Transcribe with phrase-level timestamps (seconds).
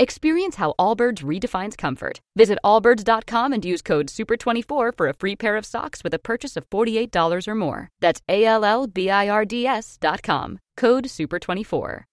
[0.00, 2.20] Experience how Allbirds redefines comfort.
[2.34, 6.56] Visit allbirds.com and use code SUPER24 for a free pair of socks with a purchase
[6.56, 7.90] of $48 or more.
[8.00, 10.58] That's A L L B I R D S.com.
[10.78, 12.04] Code SUPER24.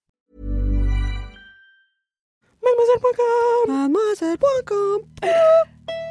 [2.62, 5.00] Mademoiselle.com Mademoiselle.com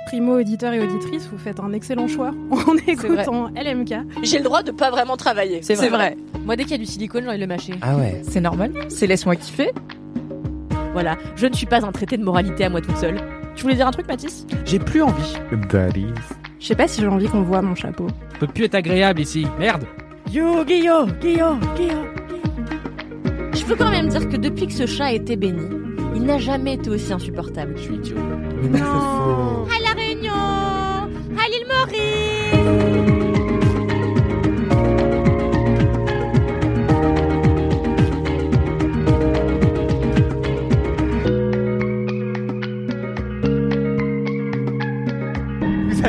[0.07, 4.23] Primo auditeur et auditrice, vous faites un excellent choix en écoutant LMK.
[4.23, 5.61] J'ai le droit de pas vraiment travailler.
[5.61, 6.17] C'est vrai.
[6.43, 7.73] Moi, dès qu'il y a du silicone, j'ai envie de le mâcher.
[7.83, 8.23] Ah ouais.
[8.27, 8.73] C'est normal.
[8.89, 9.71] C'est laisse-moi kiffer.
[10.97, 13.17] Voilà, je ne suis pas un traité de moralité à moi toute seule.
[13.55, 14.47] Tu voulais dire un truc, Mathis?
[14.65, 15.35] J'ai plus envie.
[15.69, 16.07] Daddy.
[16.59, 18.07] Je sais pas si j'ai envie qu'on voit mon chapeau.
[18.07, 19.45] Ça peut plus être agréable ici.
[19.59, 19.83] Merde.
[20.31, 22.07] Yo, Guillaume, Guillaume, Guillaume.
[23.53, 25.67] Je peux quand même dire que depuis que ce chat a été béni,
[26.15, 27.75] il n'a jamais été aussi insupportable.
[27.77, 28.17] Je suis idiot.
[28.63, 29.65] Mais non.
[29.67, 32.46] À La Réunion À l'île Maurice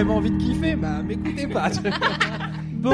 [0.07, 1.71] Envie de kiffer Bah, m'écoutez pas.
[2.73, 2.91] bon.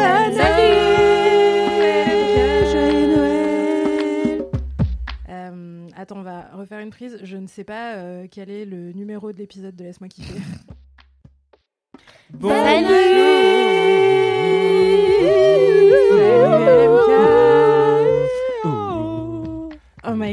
[5.29, 7.19] Euh, attends, on va refaire une prise.
[7.23, 10.41] Je ne sais pas euh, quel est le numéro de l'épisode de Laisse-moi kiffer.
[12.33, 12.51] Bon.
[12.51, 12.55] Oh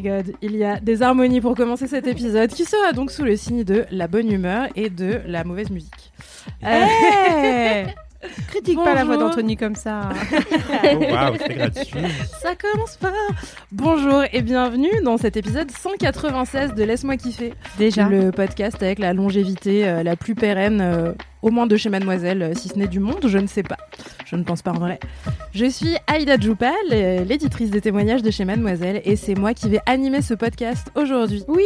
[0.02, 3.24] my god, il y a des harmonies pour commencer cet épisode qui sera donc sous
[3.24, 6.12] le signe de la bonne humeur et de la mauvaise musique.
[6.64, 7.86] Euh,
[8.48, 10.10] Critique pas la voix d'Anthony comme ça.
[10.94, 10.98] Oh,
[11.50, 12.02] gratuit.
[12.42, 13.14] Ça commence pas.
[13.72, 17.54] Bonjour et bienvenue dans cet épisode 196 de Laisse-moi kiffer.
[17.80, 18.08] Déjà.
[18.08, 22.42] Le podcast avec la longévité euh, la plus pérenne, euh, au moins de chez Mademoiselle,
[22.42, 23.78] euh, si ce n'est du monde, je ne sais pas.
[24.26, 25.00] Je ne pense pas en vrai.
[25.54, 29.68] Je suis Aïda Djoupal, euh, l'éditrice des témoignages de chez Mademoiselle, et c'est moi qui
[29.70, 31.44] vais animer ce podcast aujourd'hui.
[31.48, 31.64] Oui.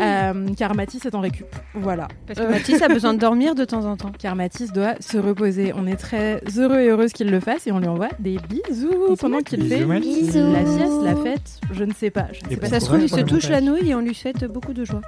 [0.00, 1.46] Euh, car Mathis est en récup.
[1.74, 2.08] Voilà.
[2.26, 4.12] Parce que Mathis a besoin de dormir de temps en temps.
[4.18, 5.72] Car Mathis doit se reposer.
[5.76, 9.16] On est très heureux et heureuse qu'il le fasse et on lui envoie des bisous
[9.20, 10.34] pendant qu'il Bisous, fait Mathis.
[10.34, 11.60] la sieste, la fête.
[11.72, 12.26] Je ne sais pas.
[12.32, 12.68] Je ne Et sais pas.
[12.68, 15.00] Ça se trouve, il se touche la nouille et on lui souhaite beaucoup de joie.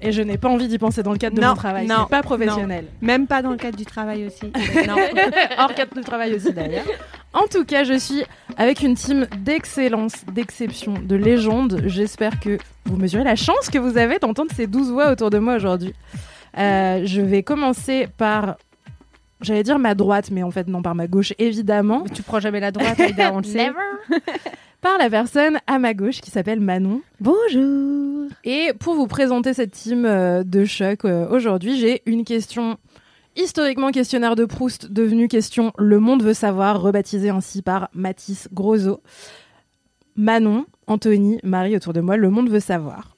[0.00, 1.86] Et je n'ai pas envie d'y penser dans le cadre de mon travail.
[1.86, 2.10] non, C'est
[2.46, 2.86] professionnel.
[3.00, 4.46] Même pas dans le cadre du travail aussi.
[4.86, 4.96] non.
[5.58, 6.86] Hors cadre de travail aussi d'ailleurs.
[7.32, 8.24] En tout cas, je suis
[8.56, 11.82] avec une team d'excellence, d'exception, de légende.
[11.86, 15.38] J'espère que vous mesurez la chance que vous avez d'entendre ces douze voix autour de
[15.38, 15.94] moi aujourd'hui.
[16.56, 18.56] Euh, je vais commencer par,
[19.42, 22.04] j'allais dire ma droite, mais en fait non, par ma gauche évidemment.
[22.12, 23.70] tu prends jamais la droite, Aïda, on le sait.
[24.80, 27.02] Par la personne à ma gauche qui s'appelle Manon.
[27.20, 28.28] Bonjour.
[28.44, 32.78] Et pour vous présenter cette team euh, de choc euh, aujourd'hui, j'ai une question
[33.34, 39.02] historiquement questionnaire de Proust, devenue question Le monde veut savoir, rebaptisée ainsi par Mathis Grosso.
[40.14, 43.16] Manon, Anthony, Marie autour de moi, le monde veut savoir.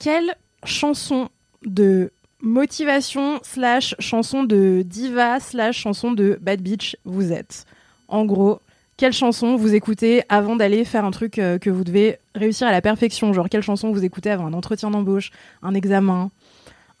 [0.00, 0.34] Quelle
[0.64, 1.28] chanson
[1.64, 2.10] de
[2.40, 7.66] motivation slash chanson de diva slash chanson de bad bitch vous êtes?
[8.08, 8.60] En gros,
[9.00, 12.70] quelle chanson vous écoutez avant d'aller faire un truc euh, que vous devez réussir à
[12.70, 13.32] la perfection?
[13.32, 15.30] Genre, quelle chanson vous écoutez avant un entretien d'embauche,
[15.62, 16.30] un examen,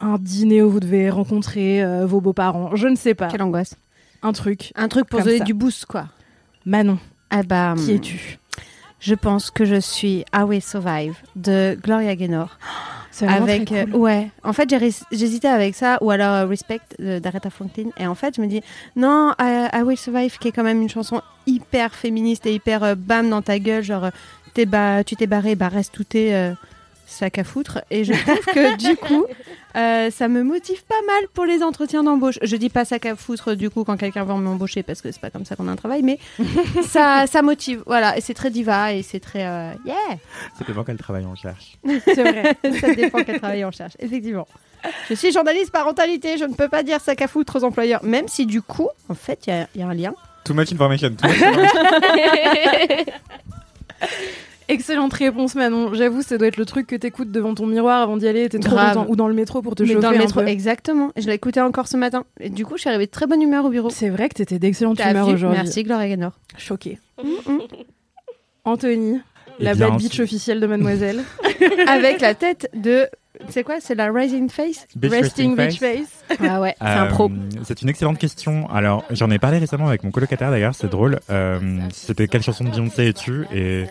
[0.00, 2.74] un dîner où vous devez rencontrer euh, vos beaux-parents?
[2.74, 3.28] Je ne sais pas.
[3.28, 3.76] Quelle angoisse.
[4.22, 4.72] Un truc.
[4.76, 5.44] Un truc pour donner ça.
[5.44, 6.06] du boost, quoi.
[6.64, 8.38] Manon, Ah bah, qui hum, es-tu?
[8.98, 12.56] Je pense que je suis I Will Survive de Gloria Gaynor.
[13.28, 13.76] Avec cool.
[13.94, 14.68] euh, ouais en fait
[15.12, 18.62] j'hésitais avec ça ou alors euh, Respect d'Aretha Franklin et en fait je me dis
[18.96, 22.82] non I, I Will Survive qui est quand même une chanson hyper féministe et hyper
[22.84, 24.10] euh, bam dans ta gueule genre
[24.54, 26.34] t'es ba- tu t'es barré bah reste tout tes
[27.10, 29.26] sac à foutre et je trouve que du coup
[29.76, 33.16] euh, ça me motive pas mal pour les entretiens d'embauche je dis pas sac à
[33.16, 35.72] foutre du coup quand quelqu'un va m'embaucher parce que c'est pas comme ça qu'on a
[35.72, 36.18] un travail mais
[36.82, 39.94] ça ça motive voilà et c'est très diva et c'est très euh, yeah
[40.58, 41.78] Ça dépend quel travail on cherche.
[42.04, 42.56] C'est vrai.
[42.80, 44.46] ça dépend quel travail on cherche, effectivement.
[45.08, 48.28] Je suis journaliste parentalité, je ne peux pas dire sac à foutre aux employeurs, même
[48.28, 50.14] si du coup, en fait, il y a- il y, a un lien.
[50.44, 51.10] Too much information.
[51.10, 53.04] Too much information.
[54.70, 55.92] Excellente réponse, Manon.
[55.94, 58.48] J'avoue, ça doit être le truc que t'écoutes devant ton miroir avant d'y aller.
[58.48, 58.94] T'es trop Grave.
[58.96, 59.10] content.
[59.10, 60.46] Ou dans le métro pour te Mais chauffer dans le un métro, peu.
[60.48, 61.10] exactement.
[61.16, 62.24] Je l'ai écouté encore ce matin.
[62.38, 63.90] Et du coup, je suis arrivée de très bonne humeur au bureau.
[63.90, 65.60] C'est vrai que t'étais d'excellente humeur aujourd'hui.
[65.62, 66.32] Merci Gloria Gaynor.
[66.56, 66.98] Choquée.
[68.64, 69.20] Anthony,
[69.58, 71.22] La bien, bad bitch officielle de Mademoiselle.
[71.88, 73.08] Avec la tête de.
[73.48, 74.86] C'est quoi C'est la Rising Face?
[74.94, 76.08] Bitch Resting Resting bitch Face.
[76.28, 76.38] face.
[76.46, 77.30] Ah ouais, c'est un Euh, pro.
[77.64, 78.68] C'est une excellente question.
[78.70, 81.20] Alors, j'en ai parlé récemment avec mon colocataire d'ailleurs, c'est drôle.
[81.30, 81.58] Euh,
[81.92, 83.46] C'était quelle chanson de Beyoncé es-tu?
[83.54, 83.86] Et,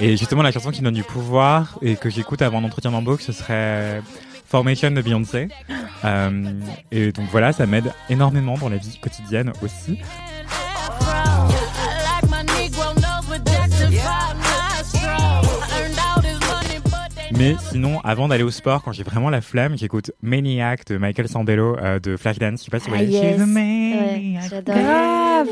[0.00, 3.32] et justement, la chanson qui donne du pouvoir et que j'écoute avant l'entretien d'embauche, ce
[3.32, 4.02] serait
[4.46, 5.48] Formation de Beyoncé.
[6.04, 6.60] Euh,
[6.90, 9.98] et donc voilà, ça m'aide énormément dans la vie quotidienne aussi.
[17.38, 21.28] Mais sinon, avant d'aller au sport, quand j'ai vraiment la flemme, j'écoute Maniac de Michael
[21.28, 22.60] Sambello euh, de Flashdance.
[22.60, 23.12] Je sais pas si vous Ah, voyez.
[23.12, 23.32] yes.
[23.34, 24.44] She's a Ouais, maniac.
[24.50, 24.74] j'adore.
[24.74, 25.48] Grave.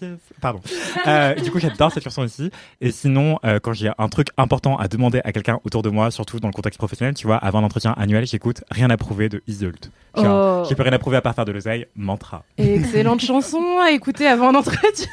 [0.00, 0.60] The- Pardon.
[1.06, 2.50] Euh, du coup, j'adore cette chanson aussi.
[2.80, 6.10] Et sinon, euh, quand j'ai un truc important à demander à quelqu'un autour de moi,
[6.10, 9.42] surtout dans le contexte professionnel, tu vois, avant l'entretien annuel, j'écoute Rien à prouver de
[9.48, 9.90] Isolt.
[10.16, 10.62] Oh.
[10.68, 12.44] J'ai plus rien à prouver à part faire de l'oseille, mantra.
[12.58, 15.08] Excellente chanson à écouter avant l'entretien.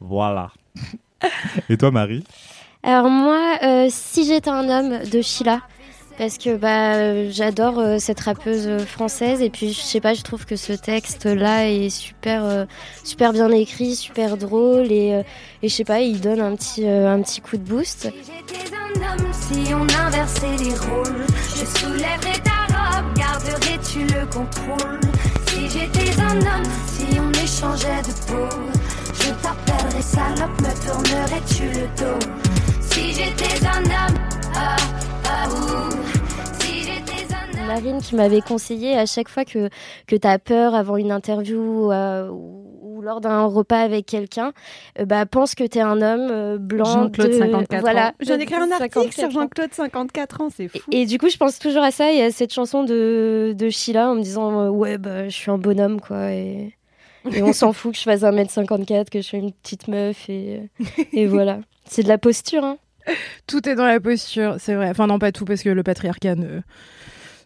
[0.00, 0.50] Voilà.
[1.68, 2.24] Et toi, Marie?
[2.82, 5.60] Alors moi, euh, si j'étais un homme de Sheila,
[6.18, 10.22] parce que bah j'adore euh, cette rappeuse euh, française et puis je sais pas, je
[10.22, 12.64] trouve que ce texte là est super euh,
[13.04, 15.22] super bien écrit, super drôle et euh,
[15.62, 18.10] et je sais pas, il donne un petit un petit coup de boost.
[18.26, 21.26] J'étais un homme si on inversait les rôles.
[21.54, 25.00] Je soulèverais ta robe, garderais-tu le contrôle?
[25.48, 28.56] Si j'étais un homme, si on échangeait de peau,
[29.40, 32.26] je t'appellerais salope, me tournerais-tu le dos?
[32.80, 34.18] Si j'étais un homme,
[34.54, 34.76] ah,
[35.24, 35.90] ah, ouh.
[36.60, 37.66] Si j'étais un homme.
[37.66, 39.68] Marine qui m'avait conseillé à chaque fois que
[40.06, 44.52] que t'as peur avant une interview euh, ou, ou lors d'un repas avec quelqu'un,
[44.98, 48.08] euh, bah pense que t'es un homme euh, blanc Jean-Claude, de 54 voilà.
[48.08, 48.12] ans.
[48.20, 49.30] J'en ai écrit un article 54 sur.
[49.30, 50.78] Jean-Claude, 54 ans, c'est fou.
[50.90, 53.70] Et, et du coup, je pense toujours à ça et à cette chanson de, de
[53.70, 56.32] Sheila en me disant euh, Ouais, bah, je suis un bonhomme, quoi.
[56.32, 56.74] Et,
[57.32, 60.28] et on s'en fout que je fasse 1m54, que je sois une petite meuf.
[60.28, 61.60] Et, euh, et voilà.
[61.86, 62.78] C'est de la posture, hein.
[63.46, 64.90] Tout est dans la posture, c'est vrai.
[64.90, 66.60] Enfin, non, pas tout, parce que le patriarcat ne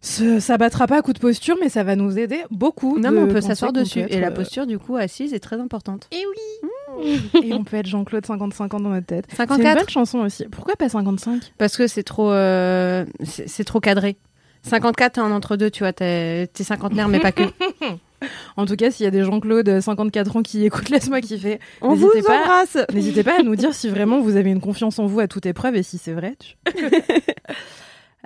[0.03, 2.99] se s'abattra pas à coup de posture, mais ça va nous aider beaucoup.
[2.99, 4.03] Non, mais on peut s'asseoir dessus.
[4.03, 6.09] peut Et la euh, posture, du coup, assise est très importante.
[6.13, 9.25] Et oui Et on peut être Jean-Claude 55 ans dans notre tête.
[9.29, 10.45] C'est une 54 bonne chanson aussi.
[10.51, 14.17] Pourquoi pas 55 Parce que c'est trop, euh, c'est trop cadré.
[14.63, 17.43] 54, t'es en entre-deux, tu vois, t'es t'es cinquantenaire, mais pas que.
[18.57, 21.95] En tout cas, s'il y a des Jean-Claude 54 ans qui écoutent Laisse-moi kiffer, On
[21.95, 22.41] vous pas.
[22.43, 25.29] embrasse n'hésitez pas à nous dire si vraiment vous avez une confiance en vous à
[25.29, 26.35] toute épreuve et si c'est vrai.
[26.39, 26.55] tu-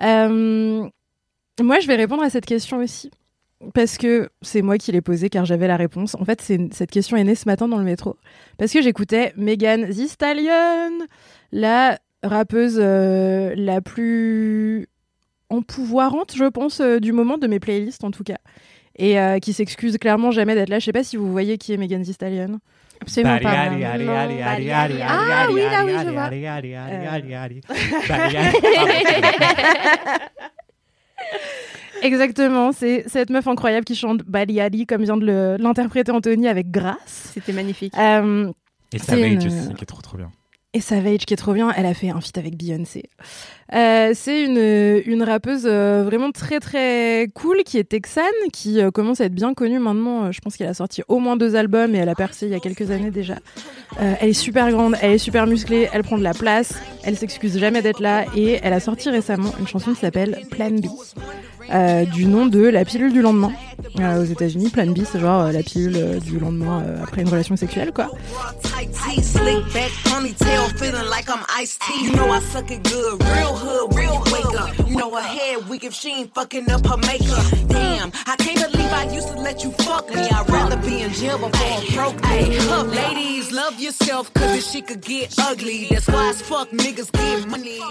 [0.02, 0.88] Euh,
[1.60, 3.10] moi, je vais répondre à cette question aussi.
[3.74, 6.14] Parce que c'est moi qui l'ai posée car j'avais la réponse.
[6.14, 8.16] En fait, c'est cette question est née ce matin dans le métro.
[8.56, 11.04] Parce que j'écoutais Megan Thee Stallion,
[11.50, 14.86] la rappeuse euh, la plus
[15.50, 18.38] empouvoirante, je pense, euh, du moment de mes playlists en tout cas.
[18.98, 20.78] Et euh, qui s'excuse clairement jamais d'être là.
[20.80, 22.58] Je sais pas si vous voyez qui est Megan Thee Stallion.
[23.00, 23.50] Absolument pas.
[25.08, 26.28] Ah oui, là, oui, je vois.
[32.02, 36.70] Exactement, c'est cette meuf incroyable qui chante Bali Ali comme vient de l'interpréter Anthony avec
[36.70, 37.30] grâce.
[37.34, 37.92] C'était magnifique.
[37.98, 38.50] Euh,
[38.92, 40.30] Et C'est Savage une- aussi, qui est trop trop bien.
[40.74, 43.04] Et Savage qui est trop bien, elle a fait un feat avec Beyoncé.
[43.74, 48.90] Euh, c'est une, une rappeuse euh, vraiment très très cool qui est texane, qui euh,
[48.90, 50.24] commence à être bien connue maintenant.
[50.24, 52.52] Euh, je pense qu'elle a sorti au moins deux albums et elle a percé il
[52.52, 53.36] y a quelques années déjà.
[54.00, 57.16] Euh, elle est super grande, elle est super musclée, elle prend de la place, elle
[57.16, 60.86] s'excuse jamais d'être là et elle a sorti récemment une chanson qui s'appelle Plan B.
[61.72, 63.52] euh, du nom de la pilule du lendemain
[64.00, 64.70] Euh, aux États-Unis.
[64.70, 67.92] Plan B, c'est genre euh, la pilule euh, du lendemain euh, après une relation sexuelle,
[67.94, 68.10] quoi.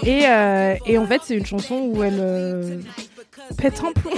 [0.04, 2.78] Et, euh, et en fait, c'est une chanson où elle euh,
[3.56, 4.10] pète un plomb.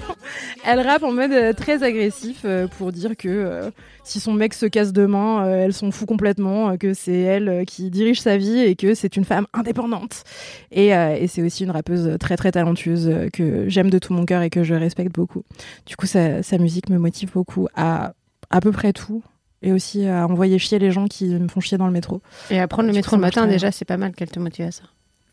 [0.64, 3.70] elle rappe en mode euh, très agressif euh, pour dire que euh,
[4.02, 7.90] si son mec se casse demain, euh, elle s'en fout complètement, que c'est elle qui
[7.90, 10.24] dirige sa vie et que c'est une femme indépendante.
[10.70, 14.24] Et, euh, et c'est aussi une rappeuse très très talentueuse que j'aime de tout mon
[14.24, 15.42] cœur et que je respecte beaucoup.
[15.86, 18.14] Du coup, sa, sa musique me motive beaucoup à
[18.50, 19.22] à peu près tout.
[19.62, 22.20] Et aussi à envoyer chier les gens qui me font chier dans le métro.
[22.50, 24.70] Et à prendre le métro le matin, déjà, c'est pas mal qu'elle te motive à
[24.70, 24.82] ça.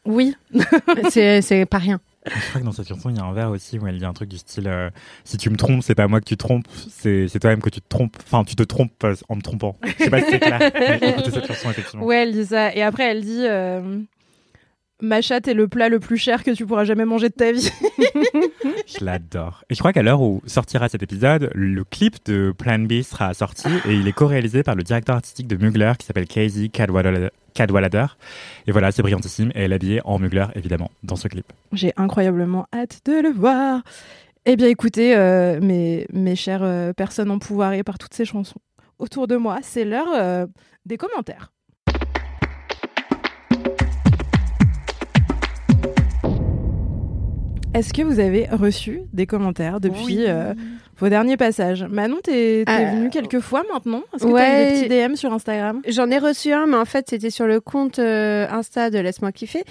[0.05, 0.35] Oui,
[1.09, 1.99] c'est pas rien.
[2.25, 4.05] Je crois que dans cette chanson, il y a un vers aussi où elle dit
[4.05, 4.89] un truc du style euh,
[5.23, 7.87] Si tu me trompes, c'est pas moi que tu trompes, c'est toi-même que tu te
[7.89, 8.15] trompes.
[8.23, 9.77] Enfin, tu te trompes euh, en me trompant.
[9.83, 10.61] Je sais pas si c'est clair.
[10.61, 12.05] Écoutez cette chanson, effectivement.
[12.05, 12.73] Ouais, elle dit ça.
[12.75, 13.45] Et après, elle dit.
[13.45, 14.01] euh,
[15.01, 17.51] Ma chatte est le plat le plus cher que tu pourras jamais manger de ta
[17.51, 17.71] vie.
[18.87, 19.63] Je l'adore.
[19.69, 23.33] Et je crois qu'à l'heure où sortira cet épisode, le clip de Plan B sera
[23.33, 28.07] sorti et il est co-réalisé par le directeur artistique de Mugler qui s'appelle Casey Cadwallader.
[28.67, 31.45] Et voilà, c'est brillantissime et elle est habillée en Mugler évidemment dans ce clip.
[31.73, 33.81] J'ai incroyablement hâte de le voir.
[34.45, 38.59] Eh bien, écoutez, euh, mes, mes chères euh, personnes empouvoirées par toutes ces chansons
[39.01, 40.45] autour de moi, c'est l'heure euh,
[40.85, 41.51] des commentaires.
[47.73, 50.25] Est-ce que vous avez reçu des commentaires depuis Oui.
[50.27, 50.53] euh,
[50.97, 51.83] vos derniers passages?
[51.83, 54.03] Manon, t'es Euh, venue quelques fois maintenant?
[54.13, 55.81] Est-ce que t'as eu des petits DM sur Instagram?
[55.87, 59.31] J'en ai reçu un, mais en fait, c'était sur le compte euh, Insta de Laisse-moi
[59.31, 59.63] kiffer.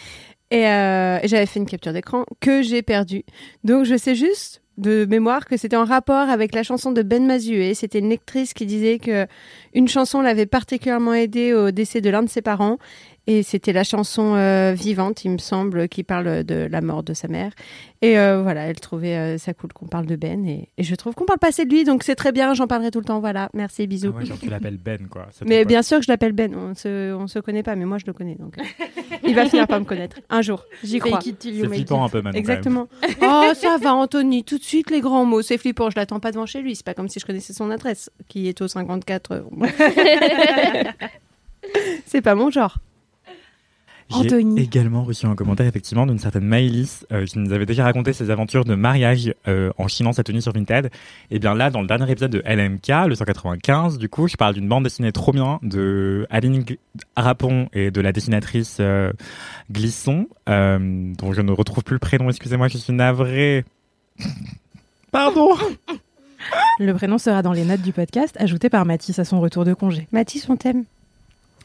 [0.50, 3.22] Et, euh, et j'avais fait une capture d'écran que j'ai perdue.
[3.64, 7.26] Donc, je sais juste de mémoire que c'était en rapport avec la chanson de Ben
[7.26, 7.74] Mazué.
[7.74, 9.26] C'était une lectrice qui disait que
[9.74, 12.78] une chanson l'avait particulièrement aidée au décès de l'un de ses parents.
[13.30, 17.14] Et c'était la chanson euh, Vivante, il me semble, qui parle de la mort de
[17.14, 17.52] sa mère.
[18.02, 20.44] Et euh, voilà, elle trouvait euh, ça cool qu'on parle de Ben.
[20.48, 22.66] Et, et je trouve qu'on parle pas assez de lui, donc c'est très bien, j'en
[22.66, 23.20] parlerai tout le temps.
[23.20, 24.10] Voilà, merci, bisous.
[24.12, 25.28] Ah ouais, genre tu l'appelles Ben quoi.
[25.46, 26.52] Mais bien sûr que je l'appelle Ben.
[26.56, 28.34] On se, on se connaît pas, mais moi je le connais.
[28.34, 28.56] Donc,
[29.22, 30.64] il va finir par me connaître un jour.
[30.82, 31.20] J'y crois.
[31.22, 31.92] C'est flippant it.
[31.92, 32.40] un peu maintenant.
[32.40, 32.88] Exactement.
[33.22, 34.42] Oh, ça va, Anthony.
[34.42, 35.42] Tout de suite les grands mots.
[35.42, 35.88] C'est flippant.
[35.88, 36.74] Je l'attends pas devant chez lui.
[36.74, 39.30] C'est pas comme si je connaissais son adresse, qui est au 54.
[39.30, 39.68] euh, bon.
[42.06, 42.78] C'est pas mon genre.
[44.10, 44.60] J'ai Anthony.
[44.60, 48.30] également reçu un commentaire effectivement d'une certaine Maëlys euh, qui nous avait déjà raconté ses
[48.30, 50.90] aventures de mariage euh, en chinant sa tenue sur Vinted.
[51.30, 54.54] Et bien là, dans le dernier épisode de LMK, le 195, du coup, je parle
[54.54, 56.78] d'une bande dessinée trop bien de Aline G-
[57.16, 59.12] Rapon et de la dessinatrice euh,
[59.70, 62.28] Glisson, euh, dont je ne retrouve plus le prénom.
[62.28, 63.64] Excusez-moi, je suis navrée.
[65.12, 65.50] Pardon.
[66.78, 69.74] Le prénom sera dans les notes du podcast, ajouté par Mathis à son retour de
[69.74, 70.08] congé.
[70.12, 70.84] Mathis, on t'aime.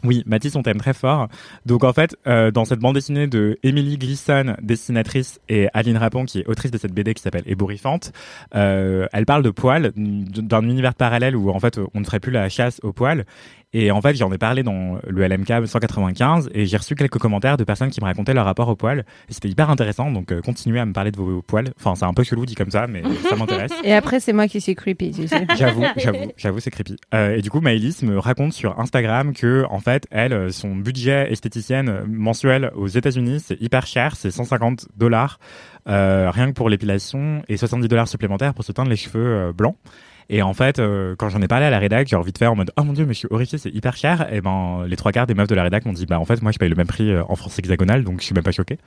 [0.06, 1.28] Oui, Mathis, on t'aime très fort.
[1.66, 6.26] Donc en fait, euh, dans cette bande dessinée de Emily Gleason, dessinatrice, et Aline Rapon,
[6.26, 8.12] qui est autrice de cette BD qui s'appelle Ébouriffante,
[8.56, 12.32] euh, elle parle de poils, d'un univers parallèle où en fait on ne ferait plus
[12.32, 13.26] la chasse aux poils.
[13.74, 17.58] Et en fait, j'en ai parlé dans le LMK 195 et j'ai reçu quelques commentaires
[17.58, 19.06] de personnes qui me racontaient leur rapport aux poils.
[19.30, 21.72] Et c'était hyper intéressant, donc euh, continuez à me parler de vos poils.
[21.80, 23.72] Enfin, c'est un peu chelou dit comme ça, mais ça m'intéresse.
[23.84, 25.12] Et après, c'est moi qui suis creepy.
[25.12, 25.46] Tu sais.
[25.58, 26.96] J'avoue, j'avoue, j'avoue, c'est creepy.
[27.14, 30.76] Euh, et du coup, Maëlys me raconte sur Instagram que, en fait, elle, euh, son
[30.76, 35.40] budget esthéticienne mensuel aux États-Unis, c'est hyper cher, c'est 150 dollars
[35.88, 39.54] euh, rien que pour l'épilation et 70 dollars supplémentaires pour se teindre les cheveux euh,
[39.54, 39.76] blancs.
[40.30, 42.56] Et en fait, euh, quand j'en ai parlé à la rédac, genre vite fait en
[42.56, 44.34] mode oh mon dieu, mais je suis horrifié, c'est hyper cher.
[44.34, 46.42] Et ben les trois quarts des meufs de la rédac m'ont dit bah en fait
[46.42, 48.52] moi je paye le même prix euh, en France hexagonale, donc je suis même pas
[48.52, 48.78] choqué.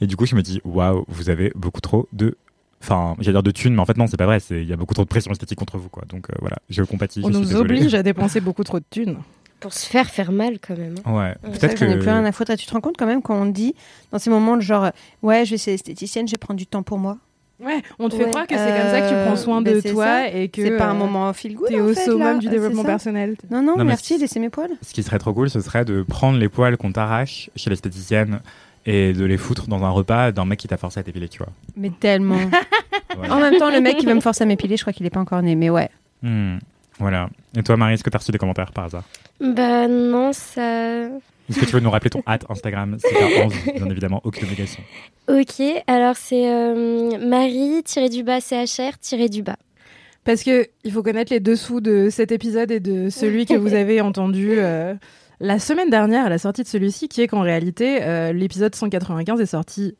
[0.00, 2.36] Et du coup je me dis waouh, vous avez beaucoup trop de
[2.80, 4.38] Enfin, j'allais dire de thunes, mais en fait non, c'est pas vrai.
[4.38, 6.04] c'est- Il y a beaucoup trop de pression esthétique contre vous, quoi.
[6.08, 7.20] Donc euh, voilà, je compatis.
[7.24, 9.18] On je nous oblige à dépenser beaucoup trop de thunes.
[9.58, 10.94] Pour se faire faire mal quand même.
[11.04, 11.12] hein.
[11.12, 12.54] Ouais, peut-être que j'en ai plus rien à foutre.
[12.56, 13.74] Tu te rends compte quand même quand on dit
[14.12, 14.90] dans ces moments de genre,
[15.22, 17.18] ouais, je vais chez l'esthéticienne, je vais prendre du temps pour moi.
[17.60, 18.30] Ouais, on te fait Ouais.
[18.30, 20.28] croire que c'est comme ça que tu Euh, prends soin ben de toi ça.
[20.28, 21.68] et que C'est pas un euh, moment feel good.
[21.68, 22.34] t'es en au fait, summum là.
[22.38, 23.34] du Euh, développement personnel.
[23.50, 24.70] Non, non, Non, merci, laissez mes poils.
[24.82, 28.40] Ce qui serait trop cool, ce serait de prendre les poils qu'on t'arrache chez l'esthéticienne
[28.86, 31.38] et de les foutre dans un repas d'un mec qui t'a forcé à t'épiler, tu
[31.38, 31.48] vois.
[31.76, 32.38] Mais tellement.
[33.16, 33.34] Voilà.
[33.36, 35.10] en même temps, le mec qui veut me forcer à m'épiler, je crois qu'il est
[35.10, 35.56] pas encore né.
[35.56, 35.88] Mais ouais.
[36.22, 36.58] Hmm,
[37.00, 37.28] Voilà.
[37.56, 39.02] Et toi, Marie, est-ce que t'as reçu des commentaires par hasard?
[39.40, 41.08] Bah non, ça.
[41.48, 42.98] Est-ce que tu veux nous rappeler ton hâte Instagram?
[43.02, 44.82] T'as envie, bien évidemment, aucune obligation.
[45.28, 49.56] Ok, alors c'est euh, Marie tiré du bas CHR tiré du bas.
[50.24, 53.74] Parce que il faut connaître les dessous de cet épisode et de celui que vous
[53.74, 54.94] avez entendu euh,
[55.40, 59.40] la semaine dernière à la sortie de celui-ci, qui est qu'en réalité, euh, l'épisode 195
[59.40, 59.96] est sorti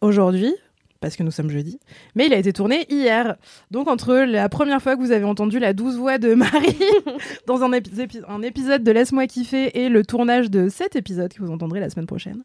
[0.00, 0.54] aujourd'hui,
[1.00, 1.78] parce que nous sommes jeudi,
[2.14, 3.36] mais il a été tourné hier.
[3.70, 6.76] Donc entre la première fois que vous avez entendu la douce voix de Marie
[7.46, 11.32] dans un, épi- épi- un épisode de Laisse-moi kiffer et le tournage de cet épisode
[11.32, 12.42] que vous entendrez la semaine prochaine,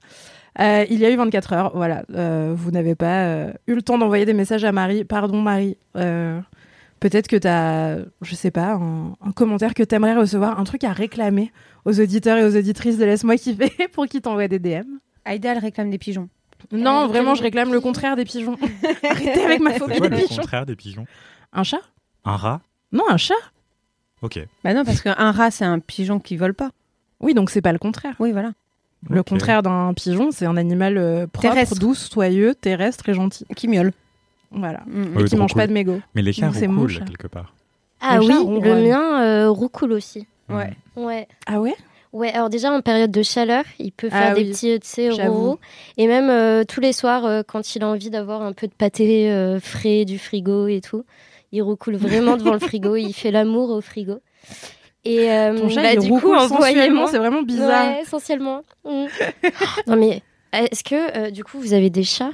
[0.60, 1.72] euh, il y a eu 24 heures.
[1.75, 5.03] Voilà, Euh, vous n'avez pas euh, eu le temps d'envoyer des messages à Marie.
[5.03, 5.77] Pardon Marie.
[5.98, 6.39] Euh,
[7.00, 10.63] Peut-être que tu as, je sais pas, un, un commentaire que tu aimerais recevoir, un
[10.63, 11.51] truc à réclamer
[11.83, 14.86] aux auditeurs et aux auditrices de Laisse-moi kiffer pour qu'ils t'envoient des DM.
[15.25, 16.29] Aïda, elle réclame des pigeons.
[16.72, 18.58] Non, Euh, vraiment, je réclame le contraire des pigeons.
[19.03, 20.36] Arrêtez avec ma phobie quoi des le pigeons.
[20.41, 21.05] contraire des pigeons
[21.51, 21.82] Un chat?
[22.25, 22.62] Un rat?
[22.91, 23.34] Non, un chat
[24.22, 24.39] Ok.
[24.63, 26.70] Bah non, parce qu'un rat, c'est un pigeon qui vole pas.
[27.20, 28.15] Oui, donc c'est pas le contraire.
[28.20, 28.51] Oui, voilà.
[29.10, 29.27] Le Ok.
[29.29, 31.77] contraire d'un pigeon, c'est un animal euh, propre, Terrestre.
[31.79, 33.46] doux, soyeux, terrestre et gentil.
[33.55, 33.91] Qui miaule.
[34.51, 34.82] Voilà.
[34.86, 35.03] Mm.
[35.03, 35.62] Et Ouais, qui trop mange cool.
[35.62, 36.00] pas de mégots.
[36.15, 37.03] Mais les chats Donc, c'est mon cool chat.
[37.05, 37.53] quelque part.
[38.00, 40.25] Ah Le oui, chat le mien euh, roucoule aussi.
[40.50, 40.74] Ouais.
[40.96, 41.27] Ouais.
[41.48, 41.75] Ah ouais?
[42.13, 44.88] Ouais, alors déjà en période de chaleur, il peut faire Ah des oui, petits, tu
[44.88, 45.10] sais.
[45.98, 48.74] Et même euh, tous les soirs, euh, quand il a envie d'avoir un peu de
[48.74, 51.05] pâté euh, frais du frigo et tout,
[51.51, 54.20] il roucoule vraiment devant le frigo, il fait l'amour au frigo.
[55.05, 57.88] Et euh, Ton chat, bah, il du coup, roucoule en voyant sensuellement, c'est vraiment bizarre.
[57.96, 58.62] Ouais, essentiellement.
[58.86, 59.05] Mm.
[59.88, 60.22] non mais
[60.53, 62.32] Est-ce que, euh, du coup, vous avez des chats?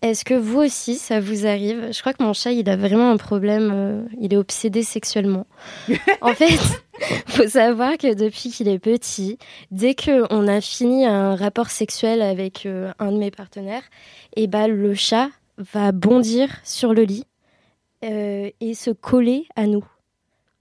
[0.00, 1.88] Est-ce que vous aussi, ça vous arrive?
[1.92, 3.72] Je crois que mon chat, il a vraiment un problème.
[3.74, 5.46] euh, il est obsédé sexuellement.
[6.20, 6.58] en fait,
[7.26, 9.38] faut savoir que depuis qu'il est petit,
[9.72, 13.82] dès qu'on a fini un rapport sexuel avec euh, un de mes partenaires,
[14.36, 17.24] et bah, le chat va bondir sur le lit
[18.04, 19.84] euh, et se coller à nous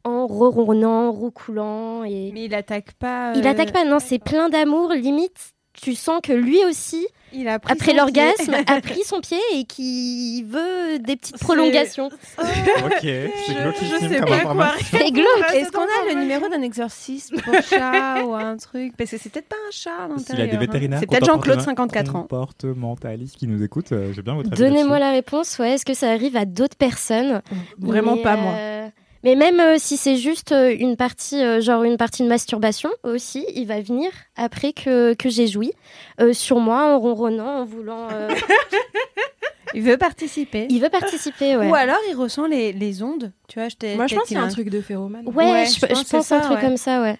[0.03, 3.33] en ronronnant, roucoulant et Mais il attaque pas.
[3.35, 5.53] il attaque pas, non, c'est plein d'amour, limite.
[5.81, 9.63] Tu sens que lui aussi, Il a pris après l'orgasme, a pris son pied et
[9.65, 12.09] qu'il veut des petites prolongations.
[12.85, 14.97] Ok, c'est glauquissime sais comme pas information.
[14.99, 15.53] C'est glauque.
[15.53, 18.95] Est-ce qu'on a le numéro d'un exorcisme pour chat ou un truc?
[18.97, 20.25] Parce que c'est peut-être pas un chat à l'intérieur.
[20.25, 20.59] S'il y a des hein.
[20.59, 22.21] vétérinaires C'est peut-être Jean-Claude, 54 ans.
[22.21, 25.73] comportementalistes qui nous écoutent, euh, j'ai bien votre avis Donnez-moi la réponse, ouais.
[25.73, 27.41] Est-ce que ça arrive à d'autres personnes?
[27.79, 28.53] Vraiment Mais, pas moi.
[28.53, 28.87] euh,
[29.27, 32.89] Mais même euh, si c'est juste euh, une partie, euh, genre une partie de masturbation
[33.03, 35.73] aussi, il va venir après que, que j'ai joui
[36.21, 38.07] euh, sur moi en ronronnant, en voulant.
[38.09, 38.29] euh,
[39.73, 40.65] Il veut participer.
[40.69, 41.69] Il veut participer, ouais.
[41.69, 43.33] Ou alors il ressent les, les ondes.
[43.49, 44.79] Tu vois, je t'ai- Moi, je pense qu'il y qu'il a un a truc de
[44.79, 45.27] phéromone.
[45.27, 46.61] Ouais, Ouais, je, je je pense que c'est un truc ouais.
[46.61, 47.17] comme ça, ouais.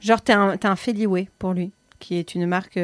[0.00, 2.76] Genre, t'as un, t'as un Feliway pour lui, qui est une marque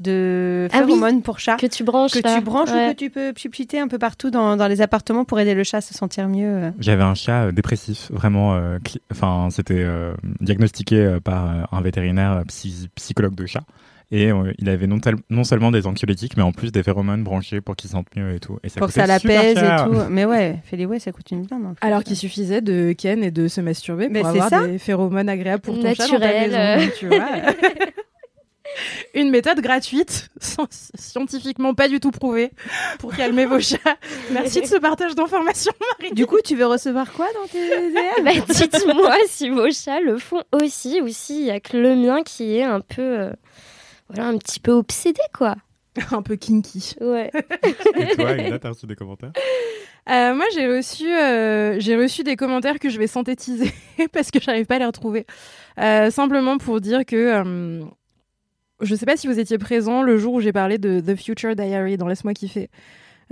[0.00, 1.56] de Ah oui, phéromones pour chat.
[1.56, 2.36] Que tu branches que là.
[2.36, 2.88] tu branches Ouais.
[2.88, 5.62] ou que tu peux pchipchiter un peu partout dans, dans les appartements pour aider le
[5.64, 6.46] chat à se sentir mieux.
[6.48, 6.70] euh.
[6.80, 8.54] J'avais un chat euh, dépressif, vraiment.
[8.54, 8.78] euh,
[9.12, 13.62] Enfin, c'était euh, diagnostiqué par un vétérinaire psy- psychologue de chat.
[14.10, 17.24] Et euh, il avait non, tel- non seulement des anxiolytiques, mais en plus des phéromones
[17.24, 18.58] branchés pour qu'il se sente mieux et tout.
[18.62, 19.96] Et ça pour que ça l'apaise et tout.
[20.10, 21.62] Mais ouais, Feliway, ça coûte une blinde.
[21.74, 21.88] plus.
[21.88, 24.66] Alors qu'il suffisait de ken et de se masturber Mais pour c'est avoir ça.
[24.68, 26.90] des phéromones agréables pour ton chat dans ta Naturel, maison.
[26.98, 27.18] tu vois.
[29.14, 32.50] Une méthode gratuite, sans- scientifiquement pas du tout prouvée,
[32.98, 33.78] pour calmer vos chats.
[34.30, 36.12] Merci de ce partage d'informations, Marie.
[36.14, 40.18] Du coup, tu veux recevoir quoi dans tes DM Bah, Dites-moi si vos chats le
[40.18, 43.32] font aussi ou s'il y a que le mien qui est un peu, euh,
[44.08, 45.54] voilà, un petit peu obsédé, quoi.
[46.10, 46.96] Un peu kinky.
[47.00, 47.30] Ouais.
[47.96, 49.32] Et toi, Elena, t'as reçu des commentaires?
[50.10, 53.72] Euh, moi, j'ai reçu, euh, j'ai reçu des commentaires que je vais synthétiser
[54.12, 55.24] parce que j'arrive pas à les retrouver.
[55.78, 57.84] Euh, simplement pour dire que euh,
[58.84, 61.56] je sais pas si vous étiez présent le jour où j'ai parlé de The Future
[61.56, 62.70] Diary dans Laisse-moi kiffer.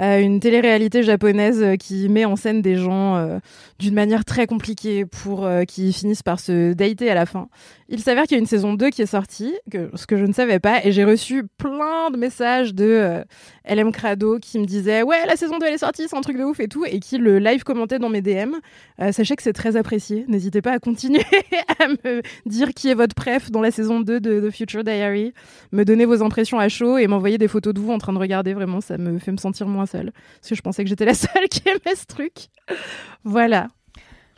[0.00, 3.38] Euh, une télé-réalité japonaise euh, qui met en scène des gens euh,
[3.78, 7.48] d'une manière très compliquée pour euh, qui finissent par se dater à la fin.
[7.88, 10.32] Il s'avère qu'il y a une saison 2 qui est sortie, ce que je ne
[10.32, 13.22] savais pas, et j'ai reçu plein de messages de
[13.68, 16.36] LM Crado qui me disait Ouais, la saison 2 elle est sortie, c'est un truc
[16.36, 18.54] de ouf et tout, et qui le live commentait dans mes DM.
[19.00, 20.24] Euh, sachez que c'est très apprécié.
[20.28, 21.24] N'hésitez pas à continuer
[21.78, 25.32] à me dire qui est votre préf dans la saison 2 de The Future Diary,
[25.72, 28.18] me donner vos impressions à chaud et m'envoyer des photos de vous en train de
[28.18, 28.54] regarder.
[28.54, 30.12] Vraiment, ça me fait me sentir moins seule.
[30.40, 32.32] Parce que je pensais que j'étais la seule qui aimait ce truc.
[33.24, 33.68] Voilà.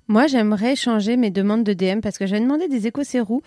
[0.06, 3.40] Moi, j'aimerais changer mes demandes de DM parce que j'avais demandé des écocérous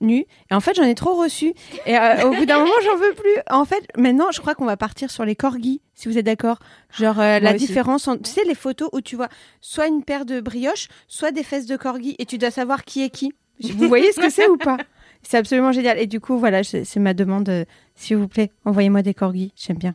[0.00, 1.54] nus et en fait, j'en ai trop reçu.
[1.86, 3.34] Et euh, au bout d'un moment, j'en veux plus.
[3.50, 6.58] En fait, maintenant, je crois qu'on va partir sur les corgis, si vous êtes d'accord.
[6.96, 7.66] Genre euh, la aussi.
[7.66, 9.28] différence entre, tu sais, les photos où tu vois
[9.60, 13.02] soit une paire de brioches, soit des fesses de corgi et tu dois savoir qui
[13.02, 13.32] est qui.
[13.62, 14.76] Vous voyez ce que c'est ou pas?
[15.22, 15.98] C'est absolument génial.
[15.98, 17.48] Et du coup, voilà, c'est c'est ma demande.
[17.48, 19.52] euh, S'il vous plaît, envoyez-moi des corgis.
[19.56, 19.94] J'aime bien.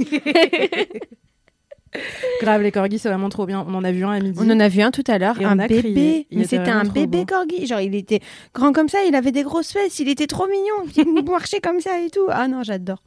[2.40, 3.64] Grave, les corgis, c'est vraiment trop bien.
[3.68, 4.38] On en a vu un à midi.
[4.40, 6.26] On en a vu un tout à l'heure, un bébé.
[6.30, 7.26] Mais était c'était un bébé beau.
[7.26, 7.66] corgi.
[7.66, 8.20] Genre, il était
[8.54, 10.90] grand comme ça, il avait des grosses fesses, il était trop mignon.
[10.96, 12.26] Il marchait comme ça et tout.
[12.30, 13.02] Ah non, j'adore.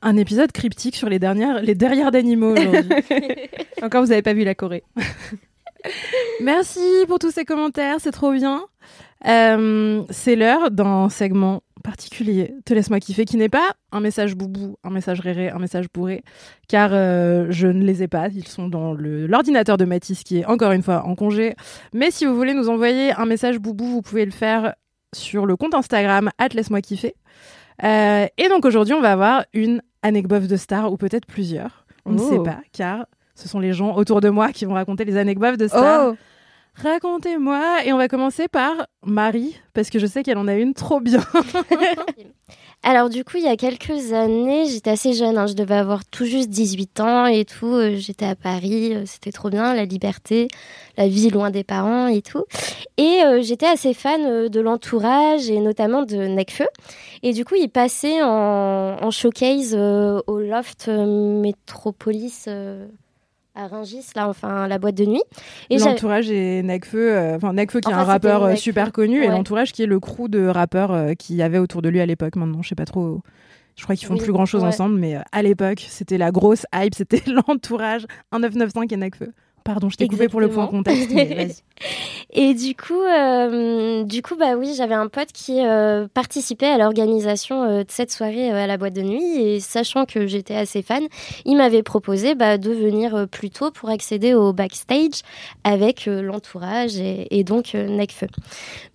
[0.00, 3.00] Un épisode cryptique sur les dernières, les derrières d'animaux aujourd'hui.
[3.82, 4.82] Encore, vous n'avez pas vu la Corée.
[6.40, 8.64] Merci pour tous ces commentaires, c'est trop bien.
[9.26, 14.76] Euh, c'est l'heure d'un segment particulier, Te laisse-moi kiffer, qui n'est pas un message boubou,
[14.84, 16.22] un message réré, un message bourré,
[16.68, 20.44] car euh, je ne les ai pas, ils sont dans l'ordinateur de Mathis qui est
[20.46, 21.54] encore une fois en congé.
[21.92, 24.74] Mais si vous voulez nous envoyer un message boubou, vous pouvez le faire
[25.14, 27.14] sur le compte Instagram, laisse-moi kiffer.
[27.84, 32.12] Euh, et donc aujourd'hui, on va avoir une anecdote de star, ou peut-être plusieurs, on
[32.12, 32.28] ne Oh.
[32.30, 35.58] sait pas, car ce sont les gens autour de moi qui vont raconter les anecdotes
[35.58, 36.10] de star.
[36.12, 36.16] Oh
[36.74, 37.84] Racontez-moi.
[37.84, 38.72] Et on va commencer par
[39.04, 41.22] Marie, parce que je sais qu'elle en a une trop bien.
[42.84, 46.04] Alors du coup, il y a quelques années, j'étais assez jeune, hein, je devais avoir
[46.04, 47.66] tout juste 18 ans et tout.
[47.68, 50.48] euh, j'étais à Paris, euh, c'était trop bien, la liberté,
[50.96, 52.42] la vie loin des parents et tout.
[52.96, 56.66] Et euh, j'étais assez fan euh, de l'entourage et notamment de Necfeu.
[57.22, 62.88] Et du coup, il passait en, en showcase euh, au Loft euh, Metropolis euh,
[63.54, 65.22] à Rungis, là, enfin la boîte de nuit.
[65.70, 68.60] Et L'entourage est Nekfeu, euh, enfin Nekfeu qui est un rappeur euh, Nekfeu.
[68.62, 71.82] super connu, et l'entourage qui est le crew de rappeurs euh, qu'il y avait autour
[71.82, 72.36] de lui à l'époque.
[72.36, 73.20] Maintenant, je sais pas trop.
[73.76, 74.68] Je crois qu'ils font Oui, plus grand chose ouais.
[74.68, 79.32] ensemble, mais euh, à l'époque, c'était la grosse hype, c'était l'entourage 1995 et Nekfeu.
[79.64, 81.48] Pardon, je t'ai coupé pour le point contexte, mais.
[82.34, 86.78] Et du coup, euh, du coup, bah oui, j'avais un pote qui euh, participait à
[86.78, 90.80] l'organisation euh, de cette soirée à la boîte de nuit et sachant que j'étais assez
[90.80, 91.06] fan,
[91.44, 95.20] il m'avait proposé bah, de venir plus tôt pour accéder au backstage
[95.62, 98.28] avec l'entourage et, donc Necfeu.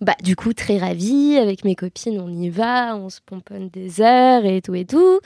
[0.00, 4.00] Bah du coup, très ravie avec mes copines, on y va, on se pomponne des
[4.00, 5.20] heures et tout et tout.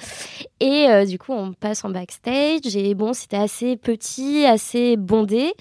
[0.61, 5.53] Et du coup, on passe en backstage et bon, c'était assez petit, assez bondé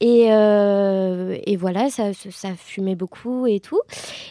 [0.00, 0.26] et
[1.44, 2.12] et voilà, ça,
[2.56, 3.80] fumait beaucoup et tout.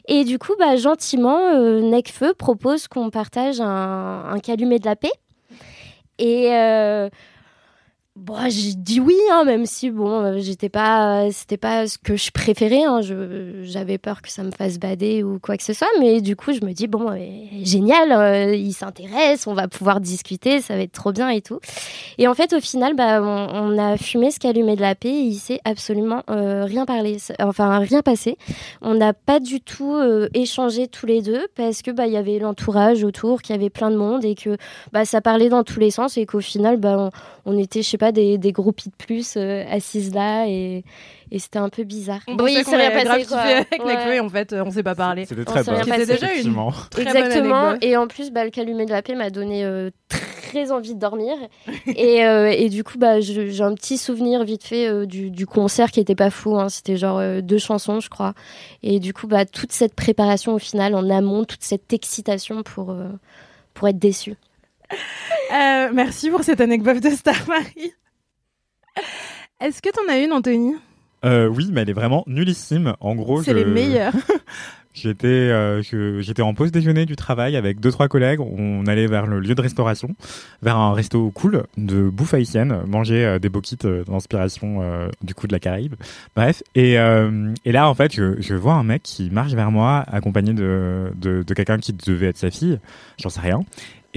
[0.08, 4.96] Et du coup, bah, gentiment, euh, Necfeu propose qu'on partage un, un calumet de la
[4.96, 5.12] paix.
[6.18, 7.10] Et euh,
[8.16, 12.16] bon, j'ai dit oui, hein, même si bon, euh, j'étais pas, c'était pas ce que
[12.16, 12.84] je préférais.
[12.84, 13.02] hein.
[13.64, 15.88] J'avais peur que ça me fasse bader ou quoi que ce soit.
[16.00, 17.18] Mais du coup, je me dis bon, euh,
[17.64, 21.60] génial, euh, il s'intéresse, on va pouvoir discuter, ça va être trop bien et tout.
[22.18, 25.10] Et en fait, au final, bah, on, a fumé ce calumet de la paix.
[25.10, 28.38] Et il s'est absolument euh, rien parlé, enfin rien passé.
[28.82, 32.18] On n'a pas du tout euh, échangé tous les deux parce que bah il y
[32.18, 34.58] avait l'entourage autour, qu'il y avait plein de monde et que
[34.94, 37.12] bah ça parlait dans tous les sens et qu'au final bah
[37.46, 40.84] on, on était je sais pas des, des groupies de plus euh, assises là et,
[41.32, 42.22] et c'était un peu bizarre.
[42.28, 43.38] On qu'on c'est rien passé quoi.
[43.40, 44.18] avec Ouais.
[44.18, 45.26] Et en fait, euh, on s'est pas parlé.
[45.26, 45.76] C'était très bon.
[45.84, 46.72] C'était déjà une Effectivement.
[46.90, 47.76] très Exactement.
[47.82, 51.00] Et en plus, bah, le calumet de la paix m'a donné euh, très envie de
[51.00, 51.36] dormir.
[51.88, 55.46] et, euh, et du coup, bah, j'ai un petit souvenir vite fait euh, du, du
[55.46, 56.58] concert qui était pas fou.
[56.58, 56.70] hein.
[56.70, 58.34] C'était genre euh, deux chansons, je crois.
[58.84, 62.92] Et du coup, bah, toute cette préparation au final, en amont, toute cette excitation pour,
[62.92, 63.10] euh,
[63.74, 64.36] pour être déçu.
[65.54, 67.94] Euh, merci pour cette anecdote de Star Marie.
[69.62, 70.74] Est-ce que t'en as une, Anthony?
[71.24, 72.96] Euh, oui, mais elle est vraiment nullissime.
[73.00, 74.14] En gros, C'est je- les meilleurs.
[74.98, 75.82] J'étais euh,
[76.22, 78.40] j'étais en pause déjeuner du travail avec deux trois collègues.
[78.40, 80.16] On allait vers le lieu de restauration,
[80.62, 84.82] vers un resto cool de bouffe haïtienne, manger euh, des boquites euh, d'inspiration
[85.22, 85.96] du coup de la Caraïbe.
[86.34, 90.06] Bref, et, et là en fait, je, je vois un mec qui marche vers moi
[90.10, 92.80] accompagné de, de, de quelqu'un qui devait être sa fille.
[93.22, 93.60] J'en sais rien.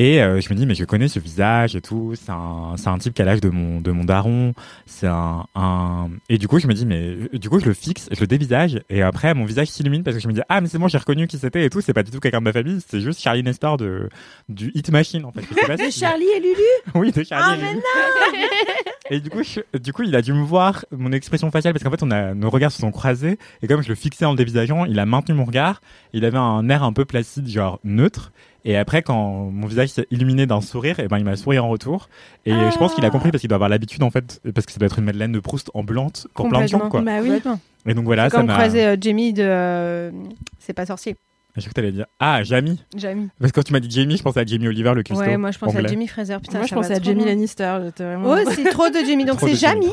[0.00, 2.14] Et euh, je me dis mais je connais ce visage et tout.
[2.14, 4.54] C'est un c'est un type qui a l'âge de mon de mon daron.
[4.86, 8.08] C'est un, un et du coup je me dis mais du coup je le fixe,
[8.12, 10.68] je le dévisage et après mon visage s'illumine parce que je me dis ah mais
[10.68, 11.80] c'est bon j'ai reconnu qui c'était et tout.
[11.80, 12.78] C'est pas du tout quelqu'un de ma famille.
[12.88, 14.08] C'est juste Charlie Nestor de
[14.48, 15.42] du Hit Machine en fait.
[15.66, 16.54] Pas De si- Charlie et Lulu?
[16.94, 17.44] Oui de Charlie.
[17.46, 17.82] Ah, et mais Lulu.
[19.10, 21.82] Et du coup, je- du coup, il a dû me voir mon expression faciale parce
[21.82, 24.32] qu'en fait, on a nos regards se sont croisés et comme je le fixais en
[24.32, 25.80] le dévisageant, il a maintenu mon regard.
[26.12, 28.32] Il avait un air un peu placide, genre neutre.
[28.64, 31.68] Et après, quand mon visage s'est illuminé d'un sourire, et ben il m'a souri en
[31.68, 32.08] retour.
[32.44, 34.72] Et je pense qu'il a compris parce qu'il doit avoir l'habitude en fait, parce que
[34.72, 37.00] ça doit être une Madeleine de Proust ambulante pour plein de gens quoi.
[37.00, 37.40] Bah oui.
[37.86, 38.54] Et donc voilà, C'est ça comme m'a.
[38.54, 40.10] croiser euh, Jamie de euh,
[40.58, 41.16] C'est pas sorcier.
[41.56, 42.78] Je crois que t'allais dire ah Jamie.
[42.96, 43.28] Jamie.
[43.40, 45.24] Parce que quand tu m'as dit Jamie, je pensais à Jamie Oliver le cuistot.
[45.24, 45.84] Ouais, moi je pense à.
[45.84, 46.36] Jamie Fraser.
[46.40, 47.24] Putain, Moi, je pensais à Jamie.
[47.24, 47.78] Lannister.
[47.84, 48.28] J'étais vraiment.
[48.34, 49.24] Oh, c'est trop de Jamie.
[49.24, 49.88] Donc c'est Jamie.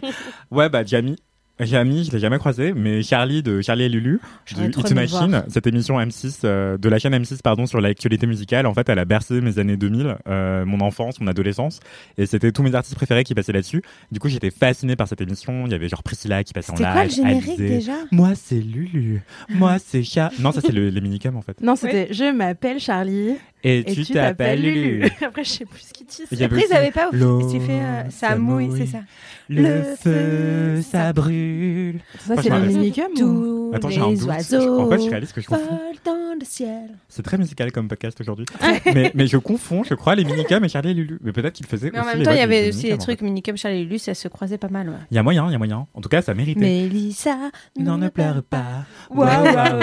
[0.50, 1.16] Ouais, bah Jamie.
[1.60, 4.20] Jamie, je l'ai jamais croisé, mais Charlie de Charlie et Lulu
[4.56, 5.42] de Hit Machine, voir.
[5.48, 8.66] cette émission M6 euh, de la chaîne M6 pardon sur l'actualité musicale.
[8.66, 11.80] En fait, elle a bercé mes années 2000, euh, mon enfance, mon adolescence,
[12.16, 13.82] et c'était tous mes artistes préférés qui passaient là-dessus.
[14.12, 15.64] Du coup, j'étais fasciné par cette émission.
[15.66, 16.94] Il y avait genre Priscilla qui passait en C'était live.
[16.94, 17.68] quoi le générique Alizé.
[17.68, 17.92] déjà?
[18.12, 19.22] Moi, c'est Lulu.
[19.48, 20.30] Moi, c'est Chat.
[20.38, 21.60] Non, ça c'est le, les minicums en fait.
[21.60, 23.34] Non, c'était Je m'appelle Charlie.
[23.64, 25.00] Et, Et tu tu t'appelles Lulu.
[25.00, 25.10] Lulu.
[25.26, 26.26] Après, je sais plus ce qu'ils disent.
[26.42, 27.08] Après, ils aussi avaient pas.
[27.12, 27.72] l'eau, Tu fais.
[27.80, 29.00] euh, Ça mouille, c'est ça.
[29.50, 32.00] Le, Le feu, feu, ça brûle.
[32.18, 34.28] Ça, c'est les ou- Tous Attends, j'ai un les doute.
[34.28, 35.80] oiseaux En fait, je réalise que je confonds.
[36.04, 36.90] dans le ciel.
[37.08, 38.44] C'est très musical comme podcast aujourd'hui.
[38.94, 41.18] mais, mais je confonds, je crois, les minicums et Charlie et Lulu.
[41.22, 42.82] Mais peut-être qu'ils faisaient Mais en aussi même les temps, il y avait aussi les
[42.90, 44.92] minicums, en trucs Minicum, Charlie et Lulu, ça se croisait pas mal.
[45.10, 45.86] Il y a moyen, il y a moyen.
[45.94, 46.60] En tout cas, ça méritait.
[46.60, 47.36] Mélissa,
[47.78, 48.84] Non, ne pleure pas.
[49.10, 49.78] Waouh, waouh, waouh.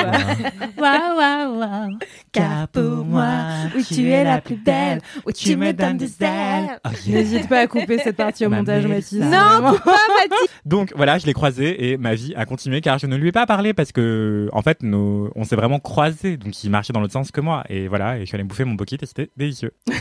[0.78, 1.98] Waouh, waouh, waouh.
[2.32, 3.34] Car pour moi,
[3.76, 5.02] oui, tu es la plus belle.
[5.26, 6.80] Oui, tu me donnes des ailes.
[6.86, 7.18] Oh, yeah.
[7.18, 8.86] N'hésite pas à couper cette partie au Ma montage.
[8.88, 9.20] Mathis.
[9.20, 10.50] Non, coupe pas, Mathis.
[10.66, 13.32] Donc voilà, je l'ai croisé et ma vie a continué car je ne lui ai
[13.32, 15.32] pas parlé parce que en fait, nos...
[15.36, 16.38] on s'est vraiment croisés.
[16.38, 18.50] Donc il marchait dans l'autre sens que moi et voilà, et je suis allé me
[18.50, 19.74] bouffer mon bokit et c'était délicieux.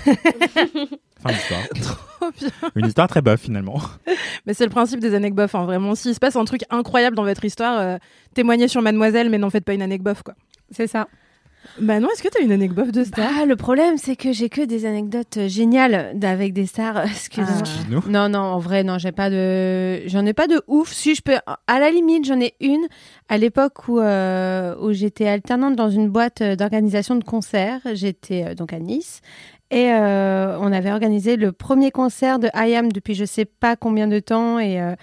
[1.23, 1.69] fin d'histoire.
[1.81, 2.51] Trop bien.
[2.75, 3.81] Une histoire très bof finalement.
[4.47, 5.55] Mais c'est le principe des anecdotes bof.
[5.55, 5.65] Hein.
[5.65, 7.99] Vraiment, s'il se passe un truc incroyable dans votre histoire, euh,
[8.35, 10.35] témoignez sur Mademoiselle, mais n'en faites pas une anecdote bof, quoi.
[10.71, 11.09] C'est ça.
[11.81, 13.31] Bah non, est-ce que t'as une anecdote de star?
[13.41, 17.05] Ah, le problème, c'est que j'ai que des anecdotes euh, géniales avec des stars.
[17.05, 17.61] Excuse-moi.
[17.61, 18.03] Excuse-nous.
[18.09, 20.93] Non, non, en vrai, non, j'ai pas de, j'en ai pas de ouf.
[20.93, 22.87] Si je peux, à la limite, j'en ai une.
[23.29, 28.45] À l'époque où euh, où j'étais alternante dans une boîte euh, d'organisation de concerts, j'étais
[28.45, 29.21] euh, donc à Nice.
[29.71, 33.77] Et euh, on avait organisé le premier concert de I Am depuis je sais pas
[33.77, 34.59] combien de temps.
[34.59, 34.95] Et, euh,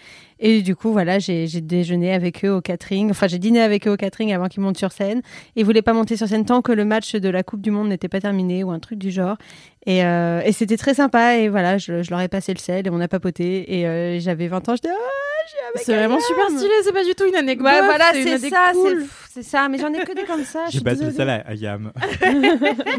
[0.41, 3.09] et du coup, voilà, j'ai déjeuné avec eux au catering.
[3.11, 5.21] Enfin, j'ai dîné avec eux au catering avant qu'ils montent sur scène.
[5.55, 7.89] Ils voulaient pas monter sur scène tant que le match de la Coupe du Monde
[7.89, 9.37] n'était pas terminé ou un truc du genre.
[9.85, 11.37] Et, euh, et c'était très sympa.
[11.37, 13.79] Et voilà, je, je leur ai passé le sel et on a papoté.
[13.79, 14.75] Et euh, j'avais 20 ans.
[14.75, 17.65] Je dis, ah, avec C'est vraiment super stylé, c'est pas du tout une anecdote.
[17.67, 19.05] Ouais, voilà, c'est ça, c'est cool.
[19.29, 19.67] c'est ça.
[19.69, 20.65] Mais j'en ai que des comme ça.
[20.67, 21.11] je J'ai suis pas désolée.
[21.15, 21.91] ça là, Ayam.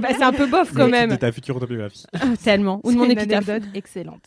[0.01, 1.11] Bah, c'est un peu bof quand Le même.
[1.11, 2.05] de ta future autobiographie.
[2.15, 2.81] Ah, Tellement.
[2.85, 4.23] Ou de mon anecdote excellente.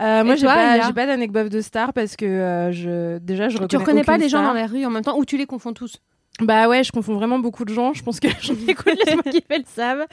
[0.00, 3.68] Euh, moi, j'ai pas, pas d'anecdote de star parce que euh, je, déjà, je reconnais
[3.68, 5.72] Tu reconnais pas les gens dans la rue en même temps ou tu les confonds
[5.74, 6.00] tous
[6.40, 7.92] Bah ouais, je confonds vraiment beaucoup de gens.
[7.92, 10.06] Je pense que j'en les gens qui le savent.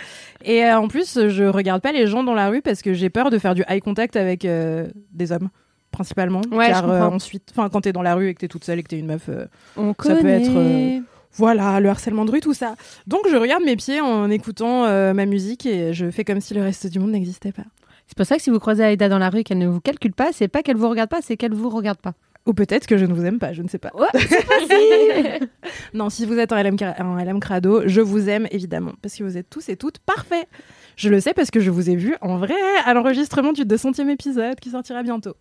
[0.44, 3.10] Et euh, en plus, je regarde pas les gens dans la rue parce que j'ai
[3.10, 5.50] peur de faire du eye contact avec euh, des hommes,
[5.92, 6.42] principalement.
[6.52, 8.84] Ouais, Car ensuite, enfin, quand t'es dans la rue et que t'es toute seule et
[8.84, 9.30] que t'es une meuf,
[9.78, 10.44] On Ça peut connaît.
[10.44, 11.00] être, euh,
[11.34, 12.76] voilà, le harcèlement de rue, tout ça.
[13.06, 16.54] Donc je regarde mes pieds en écoutant euh, ma musique et je fais comme si
[16.54, 17.64] le reste du monde n'existait pas.
[18.08, 19.82] C'est pour ça que si vous croisez Aïda dans la rue et qu'elle ne vous
[19.82, 22.14] calcule pas, c'est pas qu'elle vous regarde pas, c'est qu'elle vous regarde pas.
[22.46, 23.90] Ou peut-être que je ne vous aime pas, je ne sais pas.
[24.14, 25.50] possible.
[25.94, 29.50] Non, si vous êtes un LM, crado, je vous aime évidemment, parce que vous êtes
[29.50, 30.48] tous et toutes parfaits.
[30.96, 34.08] Je le sais parce que je vous ai vu en vrai à l'enregistrement du 200e
[34.10, 35.36] épisode qui sortira bientôt.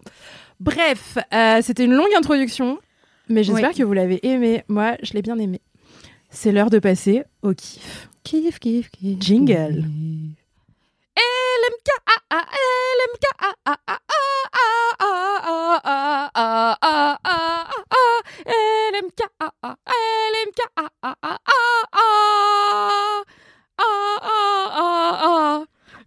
[0.59, 2.79] Bref, euh, c'était une longue introduction,
[3.29, 3.77] mais j'espère Oui.
[3.77, 4.65] que vous l'avez aimé.
[4.69, 5.61] Moi, je l'ai bien aimé.
[6.31, 8.11] C'est l'heure de passer au kiff.
[8.25, 9.21] kiff, kiff, kiff.
[9.21, 9.77] Jingle.
[9.77, 9.83] Le,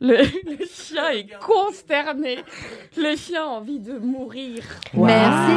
[0.02, 0.24] le
[0.66, 2.40] chien est consterné.
[2.98, 4.64] Le chien a envie de mourir.
[4.94, 5.54] Merci,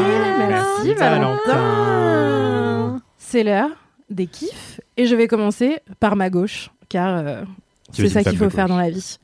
[0.48, 3.00] merci Valentin.
[3.18, 3.70] C'est l'heure
[4.10, 7.42] des kiffs et je vais commencer par ma gauche car euh,
[7.92, 9.18] c'est ça qu'il faut faire dans la vie.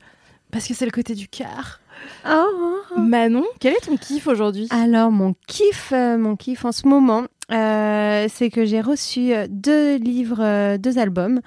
[0.50, 1.80] Parce que c'est le côté du cœur.
[2.28, 2.98] Oh.
[2.98, 4.68] Manon, quel est ton kiff aujourd'hui?
[4.70, 9.46] Alors mon kiff, euh, mon kiff en ce moment, euh, c'est que j'ai reçu euh,
[9.48, 11.40] deux livres, euh, deux albums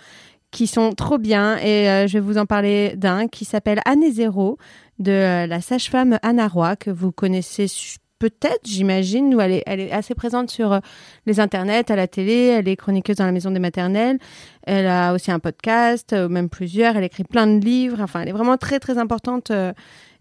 [0.49, 4.57] qui sont trop bien et je vais vous en parler d'un qui s'appelle Année zéro
[4.99, 7.67] de la sage-femme Anna Roy que vous connaissez
[8.21, 10.79] peut-être, j'imagine, où elle est, assez présente sur euh,
[11.25, 14.19] les internets, à la télé, elle est chroniqueuse dans la maison des maternelles,
[14.61, 18.29] elle a aussi un podcast, euh, même plusieurs, elle écrit plein de livres, enfin elle
[18.29, 19.73] est vraiment très très importante euh,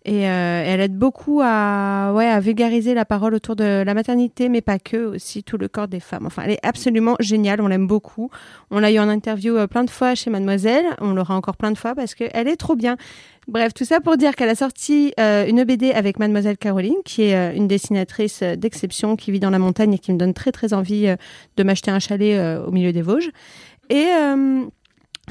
[0.07, 4.63] et elle aide beaucoup à, ouais, à vulgariser la parole autour de la maternité, mais
[4.63, 6.25] pas que, aussi tout le corps des femmes.
[6.25, 8.31] Enfin, elle est absolument géniale, on l'aime beaucoup.
[8.71, 11.77] On l'a eu en interview plein de fois chez Mademoiselle, on l'aura encore plein de
[11.77, 12.97] fois parce qu'elle est trop bien.
[13.49, 17.23] Bref, tout ça pour dire qu'elle a sorti euh, une BD avec Mademoiselle Caroline, qui
[17.23, 20.35] est euh, une dessinatrice euh, d'exception qui vit dans la montagne et qui me donne
[20.35, 21.15] très très envie
[21.57, 23.31] de m'acheter un chalet au milieu des Vosges.
[23.89, 24.07] Et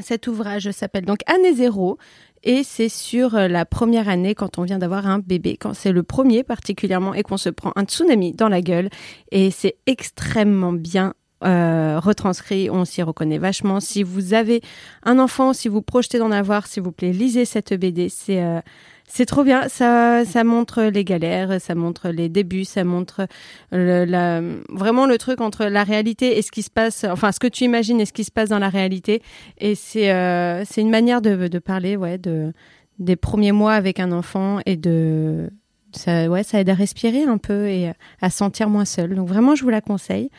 [0.01, 1.97] cet ouvrage s'appelle donc Année zéro.
[2.43, 6.03] Et c'est sur la première année quand on vient d'avoir un bébé, quand c'est le
[6.03, 8.89] premier particulièrement et qu'on se prend un tsunami dans la gueule.
[9.31, 13.79] Et c'est extrêmement bien euh, retranscrit, on s'y reconnaît vachement.
[13.79, 14.61] Si vous avez
[15.03, 18.09] un enfant, si vous projetez d'en avoir, s'il vous plaît, lisez cette BD.
[18.09, 18.59] C'est euh,
[19.07, 19.67] c'est trop bien.
[19.69, 23.25] Ça, ça montre les galères, ça montre les débuts, ça montre
[23.71, 27.39] le, la, vraiment le truc entre la réalité et ce qui se passe, enfin ce
[27.39, 29.23] que tu imagines et ce qui se passe dans la réalité.
[29.57, 32.53] Et c'est euh, c'est une manière de, de parler, ouais, de
[32.99, 35.49] des premiers mois avec un enfant et de
[35.91, 39.15] ça, ouais, ça aide à respirer un peu et à se sentir moins seul.
[39.15, 40.29] Donc vraiment, je vous la conseille.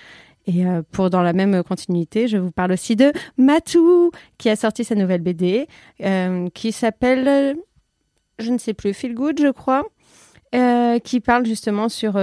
[0.47, 4.57] Et euh, pour dans la même continuité, je vous parle aussi de Matou, qui a
[4.57, 5.69] sorti sa nouvelle BD,
[6.03, 7.57] euh, qui s'appelle,
[8.39, 9.85] je ne sais plus, Feel Good, je crois,
[10.55, 12.19] euh, qui parle justement sur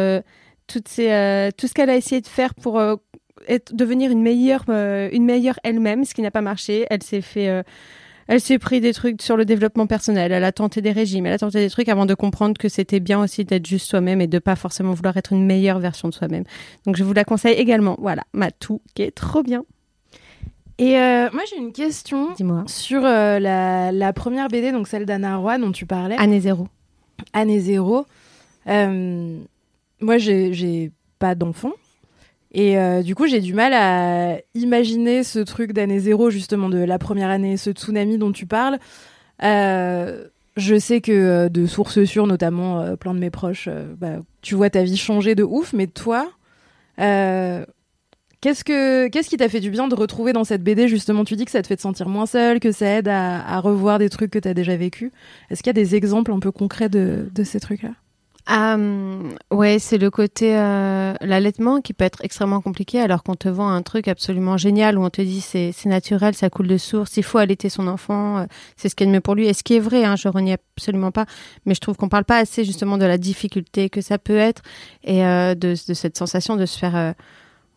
[0.67, 2.81] toutes ces, tout ce qu'elle a essayé de faire pour
[3.47, 6.85] être, devenir une meilleure, une meilleure elle-même, ce qui n'a pas marché.
[6.89, 7.63] Elle s'est fait
[8.27, 11.33] elle s'est pris des trucs sur le développement personnel, elle a tenté des régimes, elle
[11.33, 14.27] a tenté des trucs avant de comprendre que c'était bien aussi d'être juste soi-même et
[14.27, 16.43] de pas forcément vouloir être une meilleure version de soi-même.
[16.85, 17.95] Donc je vous la conseille également.
[17.99, 19.63] Voilà, Matou qui est trop bien.
[20.79, 22.63] Et euh, moi j'ai une question Dis-moi.
[22.67, 26.15] sur euh, la, la première BD, donc celle d'Anna Roy dont tu parlais.
[26.17, 26.67] Année zéro.
[27.33, 28.05] Année zéro.
[28.67, 29.39] Euh,
[30.01, 31.71] moi j'ai j'ai pas d'enfant.
[32.51, 36.77] Et euh, du coup, j'ai du mal à imaginer ce truc d'année zéro, justement, de
[36.77, 38.79] la première année, ce tsunami dont tu parles.
[39.43, 44.55] Euh, je sais que euh, de sources sûres, notamment plein de mes proches, bah, tu
[44.55, 46.29] vois ta vie changer de ouf, mais toi,
[46.97, 51.25] qu'est-ce, que, qui t'a fait du bien de retrouver dans cette BD, justement?
[51.25, 53.99] Tu dis que ça te fait te sentir moins seule, que ça aide à, revoir
[53.99, 55.11] des trucs que tu as déjà vécu.
[55.49, 57.91] Est-ce qu'il y a des exemples un peu concrets de ces trucs-là?
[58.49, 63.49] Euh, ouais, c'est le côté euh, l'allaitement qui peut être extrêmement compliqué alors qu'on te
[63.49, 67.17] vend un truc absolument génial où on te dit c'est naturel, ça coule de source,
[67.17, 68.45] il faut allaiter son enfant, euh,
[68.77, 69.47] c'est ce qui est le mieux pour lui.
[69.47, 71.25] Et ce qui est vrai, hein, je renie absolument pas,
[71.65, 74.61] mais je trouve qu'on parle pas assez justement de la difficulté que ça peut être
[75.03, 77.11] et euh, de, de cette sensation de se faire euh,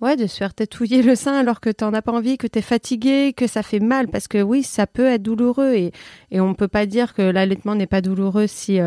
[0.00, 2.62] Ouais, de se faire tétouiller le sein alors que t'en as pas envie, que t'es
[2.62, 5.92] fatigué, que ça fait mal, parce que oui, ça peut être douloureux et,
[6.30, 8.80] et on peut pas dire que l'allaitement n'est pas douloureux si,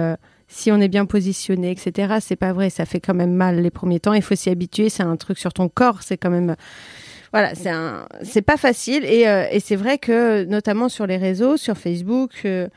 [0.53, 2.17] si on est bien positionné, etc.
[2.21, 4.13] C'est pas vrai, ça fait quand même mal les premiers temps.
[4.13, 4.89] Il faut s'y habituer.
[4.89, 6.03] C'est un truc sur ton corps.
[6.03, 6.55] C'est quand même,
[7.31, 9.03] voilà, c'est un, c'est pas facile.
[9.05, 12.41] Et, euh, c'est vrai que notamment sur les réseaux, sur Facebook.
[12.45, 12.67] Euh,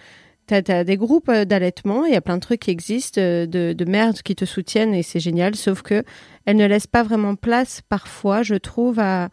[0.49, 3.47] T'as as des groupes euh, d'allaitement, il y a plein de trucs qui existent, de,
[3.47, 6.05] de qui te soutiennent et c'est génial, sauf que
[6.45, 9.31] elles ne laissent pas vraiment place parfois, je trouve, à,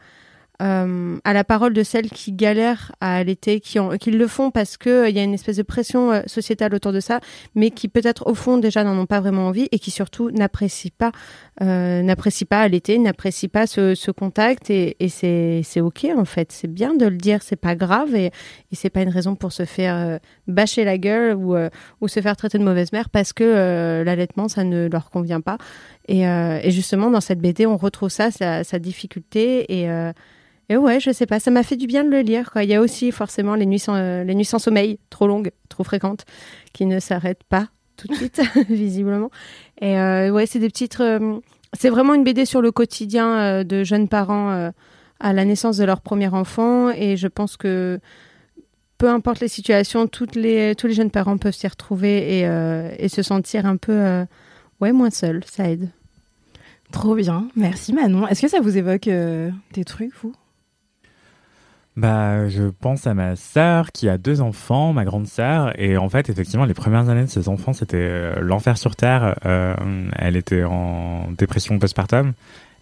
[0.62, 3.80] euh, à la parole de celles qui galèrent à allaiter, qui,
[4.12, 7.00] le font parce qu'il il y a une espèce de pression euh, sociétale autour de
[7.00, 7.20] ça,
[7.56, 10.92] mais qui peut-être au fond déjà n'en ont pas vraiment envie et qui surtout n'apprécient
[10.98, 11.12] pas,
[11.62, 16.94] euh, n'apprécient pas allaiter, n'apprécient pas ce, contact et, c'est, ok en fait, c'est bien
[16.94, 19.96] de le dire, c'est pas grave et, et c'est pas une raison pour se faire
[19.96, 21.70] euh, bâcher la gueule ou, euh,
[22.08, 25.58] se faire traiter de mauvaise mère parce que euh, l'allaitement ça ne leur convient pas.
[26.08, 30.12] Et, euh, justement dans cette BD on retrouve ça, sa, sa difficulté et euh,
[30.70, 32.52] et ouais, je sais pas, ça m'a fait du bien de le lire.
[32.52, 32.64] Quoi.
[32.64, 35.52] Il y a aussi forcément les nuits sans, euh, les nuits sans sommeil, trop longues,
[35.70, 36.26] trop fréquentes,
[36.72, 39.30] qui ne s'arrêtent pas tout de suite, visiblement.
[39.82, 41.00] Et euh, ouais, c'est des petites.
[41.00, 41.40] euh,
[41.74, 44.72] c'est vraiment une BD sur le quotidien de jeunes parents
[45.20, 46.92] à la naissance de leur premier enfant.
[46.92, 48.00] Et je pense que
[49.00, 53.10] peu importe les situations, toutes les, tous les jeunes parents peuvent s'y retrouver et, et
[53.10, 54.24] se sentir un peu
[54.82, 55.42] ouais, moins seuls.
[55.48, 55.90] Ça aide.
[56.92, 58.28] Trop bien, merci Manon.
[58.28, 60.34] Est-ce que ça vous évoque des trucs, vous?
[61.96, 66.10] Bah, je pense à ma sœur qui a deux enfants, ma grande sœur, et en
[66.10, 69.36] fait, effectivement, les premières années de ses enfants, c'était euh, l'enfer sur terre.
[69.46, 69.76] Euh,
[70.18, 72.34] elle était en dépression postpartum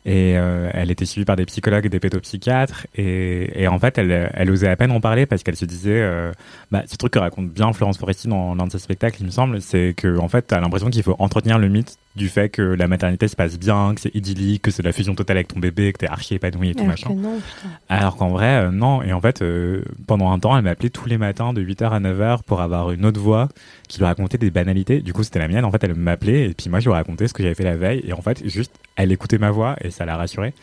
[0.05, 3.97] et euh, elle était suivie par des psychologues et des pédopsychiatres et, et en fait,
[3.97, 6.31] elle, elle osait à peine en parler parce qu'elle se disait, euh,
[6.71, 9.31] bah, ce truc que raconte bien Florence Foresti dans l'un de ses spectacles, il me
[9.31, 12.61] semble, c'est que en fait, t'as l'impression qu'il faut entretenir le mythe du fait que
[12.61, 15.59] la maternité se passe bien, que c'est idyllique, que c'est la fusion totale avec ton
[15.59, 17.13] bébé, que t'es archi épanoui et tout Alors machin.
[17.13, 17.39] non.
[17.87, 19.01] Alors qu'en vrai, euh, non.
[19.01, 21.99] Et en fait, euh, pendant un temps, elle m'appelait tous les matins de 8h à
[22.01, 23.47] 9h pour avoir une autre voix
[23.87, 24.99] qui lui racontait des banalités.
[25.01, 25.63] Du coup, c'était la mienne.
[25.63, 27.77] En fait, elle m'appelait et puis moi, je lui racontais ce que j'avais fait la
[27.77, 28.03] veille.
[28.05, 30.53] Et en fait, juste, elle écoutait ma voix et ça la rassurait.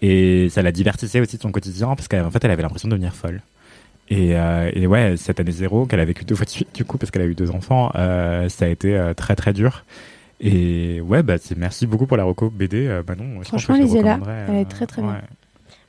[0.00, 2.94] Et ça la divertissait aussi de son quotidien parce qu'en fait, elle avait l'impression de
[2.94, 3.42] devenir folle.
[4.10, 6.84] Et, euh, et ouais, cette année zéro qu'elle a vécu deux fois de suite, du
[6.84, 9.84] coup, parce qu'elle a eu deux enfants, euh, ça a été euh, très très dur.
[10.40, 13.38] Et ouais, bah, merci beaucoup pour la reco BD, Manon.
[13.38, 14.20] Pense Franchement, lisez-la.
[14.48, 15.20] Elle est très, très bien.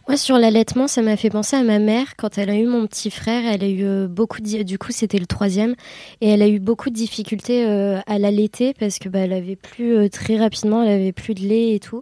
[0.10, 2.16] Moi, sur l'allaitement, ça m'a fait penser à ma mère.
[2.18, 4.64] Quand elle a eu mon petit frère, elle a eu euh, beaucoup de...
[4.64, 5.76] Du coup, c'était le troisième.
[6.20, 9.56] Et elle a eu beaucoup de difficultés euh, à l'allaiter parce que bah, elle avait
[9.56, 12.02] plus euh, très rapidement, elle avait plus de lait et tout.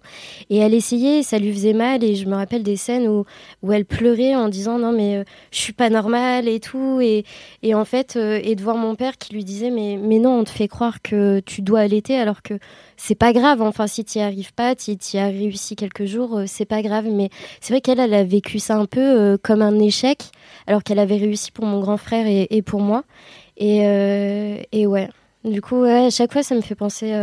[0.49, 2.01] Et elle essayait, ça lui faisait mal.
[2.01, 3.25] Et je me rappelle des scènes où,
[3.61, 7.01] où elle pleurait en disant non, mais je suis pas normale et tout.
[7.01, 7.25] Et,
[7.61, 10.43] et en fait, et de voir mon père qui lui disait mais, mais non, on
[10.45, 12.53] te fait croire que tu dois allaiter alors que
[12.97, 13.61] c'est pas grave.
[13.61, 17.05] Enfin, si tu arrives pas, tu y as réussi quelques jours, euh, c'est pas grave.
[17.09, 17.29] Mais
[17.61, 20.31] c'est vrai qu'elle, elle a vécu ça un peu euh, comme un échec,
[20.65, 23.03] alors qu'elle avait réussi pour mon grand frère et, pour moi.
[23.55, 25.09] Et, euh, et ouais,
[25.45, 27.13] du coup, à chaque fois, ça me fait penser.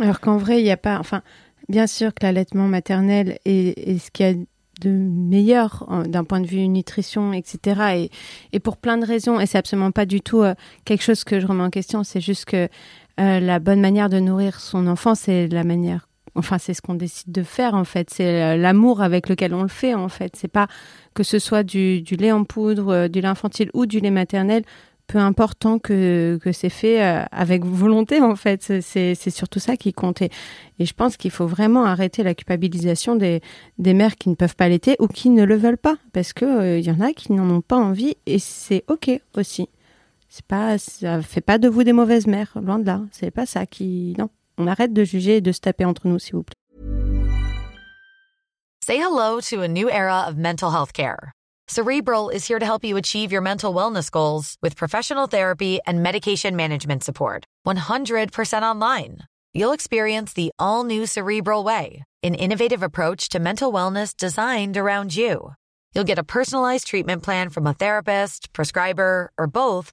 [0.00, 0.98] Alors qu'en vrai, il n'y a pas.
[0.98, 1.22] Enfin,
[1.68, 4.34] bien sûr que l'allaitement maternel est, ce qu'il y a
[4.80, 8.08] de meilleur d'un point de vue nutrition, etc.
[8.52, 9.40] Et, pour plein de raisons.
[9.40, 10.42] Et c'est absolument pas du tout
[10.84, 12.02] quelque chose que je remets en question.
[12.04, 12.68] C'est juste que
[13.18, 16.08] euh, la bonne manière de nourrir son enfant, c'est la manière.
[16.34, 18.10] Enfin, c'est ce qu'on décide de faire en fait.
[18.10, 20.36] C'est euh, l'amour avec lequel on le fait en fait.
[20.36, 20.68] C'est pas
[21.14, 24.62] que ce soit du, lait en poudre, euh, du lait infantile ou du lait maternel
[25.08, 27.00] peu importe tant que, que c'est fait
[27.32, 28.62] avec volonté en fait.
[28.82, 30.20] C'est- surtout ça qui compte.
[30.20, 30.30] Et,
[30.78, 33.40] je pense qu'il faut vraiment arrêter la culpabilisation des,
[33.78, 35.96] des mères qui ne peuvent pas allaiter ou qui ne le veulent pas.
[36.12, 39.70] Parce que il y en a qui n'en ont pas envie et c'est ok aussi.
[40.28, 43.00] C'est pas, ça fait pas de vous des mauvaises mères, loin de là.
[43.12, 44.28] C'est pas ça qui, non.
[44.58, 46.54] On arrête de juger et de se taper entre nous, s'il vous plaît.
[48.84, 51.32] Say hello to a new era of mental health care.
[51.68, 56.02] Cerebral is here to help you achieve your mental wellness goals with professional therapy and
[56.02, 57.44] medication management support.
[57.66, 59.18] 100% online.
[59.52, 65.14] You'll experience the all new Cerebral Way, an innovative approach to mental wellness designed around
[65.14, 65.52] you.
[65.94, 69.92] You'll get a personalized treatment plan from a therapist, prescriber, or both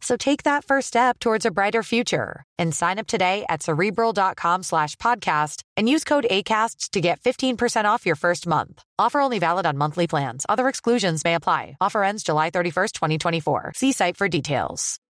[0.00, 4.62] So take that first step towards a brighter future and sign up today at cerebral.com
[4.62, 8.80] slash podcast and use code ACAST to get 15% off your first month.
[9.00, 10.46] Offer only valid on monthly plans.
[10.48, 11.76] Other exclusions may apply.
[11.80, 13.72] Offer ends July 31st, 2024.
[13.74, 15.00] See site for details.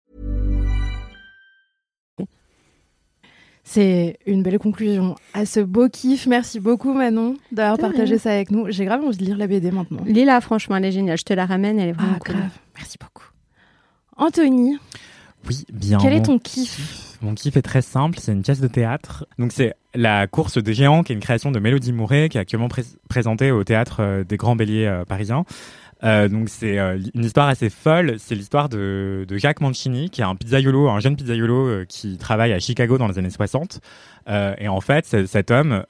[3.64, 6.26] C'est une belle conclusion à ce beau kiff.
[6.26, 8.18] Merci beaucoup Manon d'avoir partagé rien.
[8.18, 8.70] ça avec nous.
[8.70, 10.02] J'ai grave envie de lire la BD maintenant.
[10.06, 11.18] Lila, franchement, elle est géniale.
[11.18, 12.34] Je te la ramène, elle est vraiment Ah, cool.
[12.36, 12.50] grave.
[12.78, 13.27] Merci beaucoup.
[14.18, 14.78] Anthony,
[15.48, 15.98] Oui, bien.
[15.98, 19.26] Quel est ton kiff Mon kiff est très simple, c'est une pièce de théâtre.
[19.38, 22.40] Donc c'est la course des géants, qui est une création de Mélodie Mouret, qui est
[22.40, 25.44] actuellement pré- présentée au théâtre euh, des Grands Béliers euh, parisiens.
[26.04, 28.16] Euh, donc c'est euh, une histoire assez folle.
[28.18, 32.18] C'est l'histoire de, de Jacques Mancini, qui est un pizzaiolo, un jeune pizzaiolo euh, qui
[32.18, 33.80] travaille à Chicago dans les années 60.
[34.28, 35.84] Euh, et en fait, cet homme,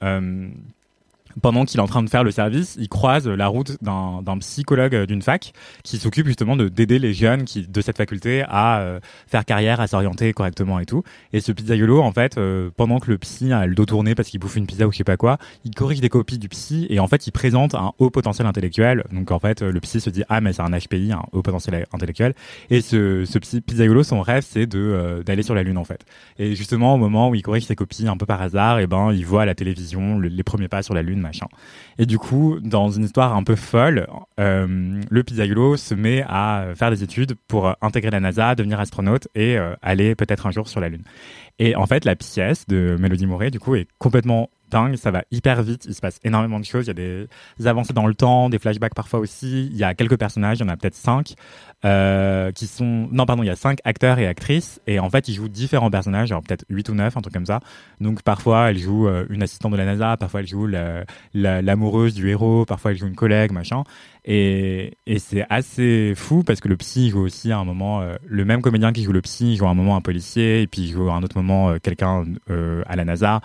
[1.41, 4.95] pendant qu'il est en train de faire le service, il croise la route d'un psychologue
[4.95, 8.79] euh, d'une fac qui s'occupe justement de d'aider les jeunes qui, de cette faculté à
[8.79, 11.03] euh, faire carrière, à s'orienter correctement et tout.
[11.33, 14.29] Et ce pizzaiolo, en fait, euh, pendant que le psy a le dos tourné parce
[14.29, 16.87] qu'il bouffe une pizza ou je sais pas quoi, il corrige des copies du psy
[16.89, 19.03] et en fait, il présente un haut potentiel intellectuel.
[19.11, 21.41] Donc en fait, euh, le psy se dit ah mais c'est un HPI, un haut
[21.41, 22.33] potentiel intellectuel.
[22.69, 25.83] Et ce, ce psy, pizzaiolo, son rêve, c'est de euh, d'aller sur la lune en
[25.83, 26.05] fait.
[26.37, 29.11] Et justement, au moment où il corrige ses copies un peu par hasard, et ben
[29.13, 31.19] il voit à la télévision le- les premiers pas sur la lune,
[31.97, 34.07] Et du coup, dans une histoire un peu folle,
[34.39, 39.27] euh, le pizzaiolo se met à faire des études pour intégrer la NASA, devenir astronaute
[39.35, 41.03] et euh, aller peut-être un jour sur la lune.
[41.59, 44.95] Et en fait, la pièce de Mélodie Mouret, du coup, est complètement dingue.
[44.95, 45.85] Ça va hyper vite.
[45.85, 46.85] Il se passe énormément de choses.
[46.85, 47.27] Il y a des,
[47.67, 49.67] avancées dans le temps, des flashbacks parfois aussi.
[49.71, 50.57] Il y a quelques personnages.
[50.59, 51.35] Il y en a peut-être cinq
[51.85, 53.07] euh, qui sont.
[53.11, 53.43] Non, pardon.
[53.43, 54.81] Il y a cinq acteurs et actrices.
[54.87, 56.31] Et en fait, ils jouent différents personnages.
[56.31, 57.59] Alors peut-être huit ou neuf, un truc comme ça.
[58.01, 60.17] Donc parfois, elle joue euh, une assistante de la NASA.
[60.17, 62.65] Parfois, elle joue la- la- l'amoureuse du héros.
[62.65, 63.83] Parfois, elle joue une collègue, machin.
[64.25, 68.45] Et, c'est assez fou parce que le psy joue aussi à un moment euh, le
[68.45, 70.91] même comédien qui joue le psy joue à un moment un policier et puis il
[70.91, 72.25] joue à un autre moment quelqu'un
[72.85, 73.41] à la NASA.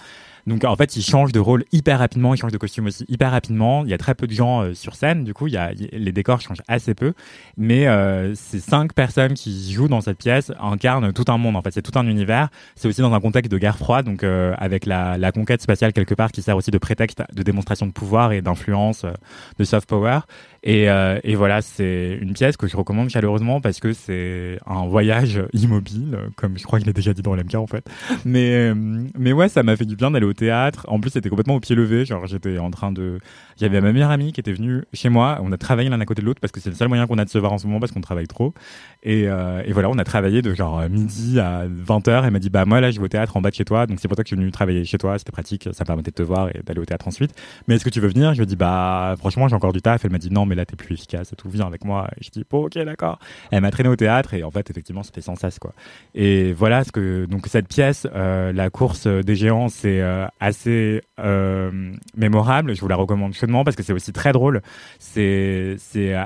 [0.47, 3.30] Donc en fait, il change de rôle hyper rapidement, il change de costume aussi hyper
[3.30, 3.84] rapidement.
[3.84, 5.72] Il y a très peu de gens euh, sur scène, du coup, il y a,
[5.72, 7.14] les décors changent assez peu.
[7.57, 11.57] Mais euh, ces cinq personnes qui jouent dans cette pièce incarnent tout un monde.
[11.57, 12.49] En fait, c'est tout un univers.
[12.76, 15.92] C'est aussi dans un contexte de guerre froide, donc euh, avec la, la conquête spatiale
[15.92, 19.12] quelque part qui sert aussi de prétexte de démonstration de pouvoir et d'influence, euh,
[19.59, 20.20] de soft power.
[20.66, 24.86] Et, euh, et voilà, c'est une pièce que je recommande chaleureusement parce que c'est un
[24.86, 27.86] voyage immobile, comme je crois qu'il a déjà dit dans l'MK en fait.
[28.24, 30.86] Mais, euh, mais ouais, ça m'a fait du bien d'aller au théâtre.
[30.88, 32.06] En plus, c'était complètement au pied levé.
[32.06, 33.18] Genre, j'étais en train de.
[33.60, 35.38] J'avais ma meilleure amie qui était venue chez moi.
[35.42, 37.18] On a travaillé l'un à côté de l'autre parce que c'est le seul moyen qu'on
[37.18, 38.54] a de se voir en ce moment parce qu'on travaille trop.
[39.02, 42.24] Et, euh, et voilà, on a travaillé de genre midi à 20h.
[42.24, 43.86] Elle m'a dit, bah moi là, je vais au théâtre en bas de chez toi.
[43.86, 45.18] Donc c'est pour ça que je suis venu travailler chez toi.
[45.18, 45.68] C'était pratique.
[45.72, 47.32] Ça me permettait de te voir et d'aller au théâtre ensuite.
[47.68, 48.32] Mais est-ce que tu veux venir?
[48.32, 50.04] Je lui ai dit, bah franchement, j'ai encore du taf.
[50.04, 51.48] Elle m'a dit, non, mais là, t'es plus efficace et tout.
[51.48, 52.09] Viens avec moi.
[52.18, 53.18] Et je dis, ok, d'accord.
[53.50, 55.72] Elle m'a traîné au théâtre et en fait, effectivement, c'était sans cesse, quoi.
[56.14, 61.02] Et voilà ce que, donc cette pièce, euh, la course des géants, c'est euh, assez
[61.18, 62.74] euh, mémorable.
[62.74, 64.62] Je vous la recommande chaudement parce que c'est aussi très drôle.
[64.98, 65.76] C'est,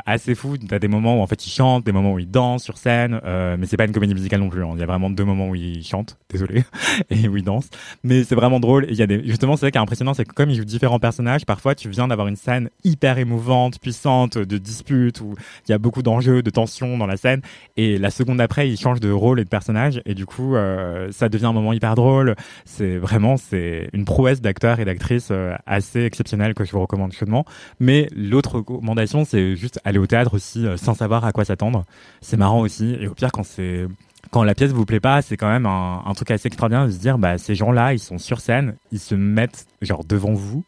[0.07, 0.57] assez fou.
[0.57, 3.20] T'as des moments où en fait ils chantent, des moments où ils dansent sur scène,
[3.24, 4.62] mais c'est pas une comédie musicale non plus.
[4.62, 4.70] hein.
[4.74, 6.64] Il y a vraiment deux moments où ils chantent, désolé,
[7.11, 7.70] et où ils dansent.
[8.03, 8.87] Mais c'est vraiment drôle.
[8.89, 10.64] Il y a des, justement, c'est ça qui est impressionnant, c'est que comme ils jouent
[10.64, 15.35] différents personnages, parfois tu viens d'avoir une scène hyper émouvante, puissante, de dispute où
[15.66, 17.41] il y a beaucoup d'enjeux, de tensions dans la scène,
[17.77, 21.11] et la seconde après ils changent de rôle et de personnage, et du coup euh,
[21.12, 22.35] ça devient un moment hyper drôle.
[22.64, 27.12] C'est vraiment c'est une prouesse d'acteurs et d'actrices euh, assez exceptionnelle que je vous recommande
[27.12, 27.45] chaudement.
[27.81, 31.85] Mais l'autre recommandation, c'est juste aller au théâtre aussi euh, sans savoir à quoi s'attendre.
[32.21, 32.97] C'est marrant aussi.
[33.01, 33.87] Et au pire, quand c'est
[34.31, 36.93] quand la pièce vous plaît pas, c'est quand même un, un truc assez extraordinaire de
[36.93, 40.64] se dire, bah ces gens-là, ils sont sur scène, ils se mettent genre devant vous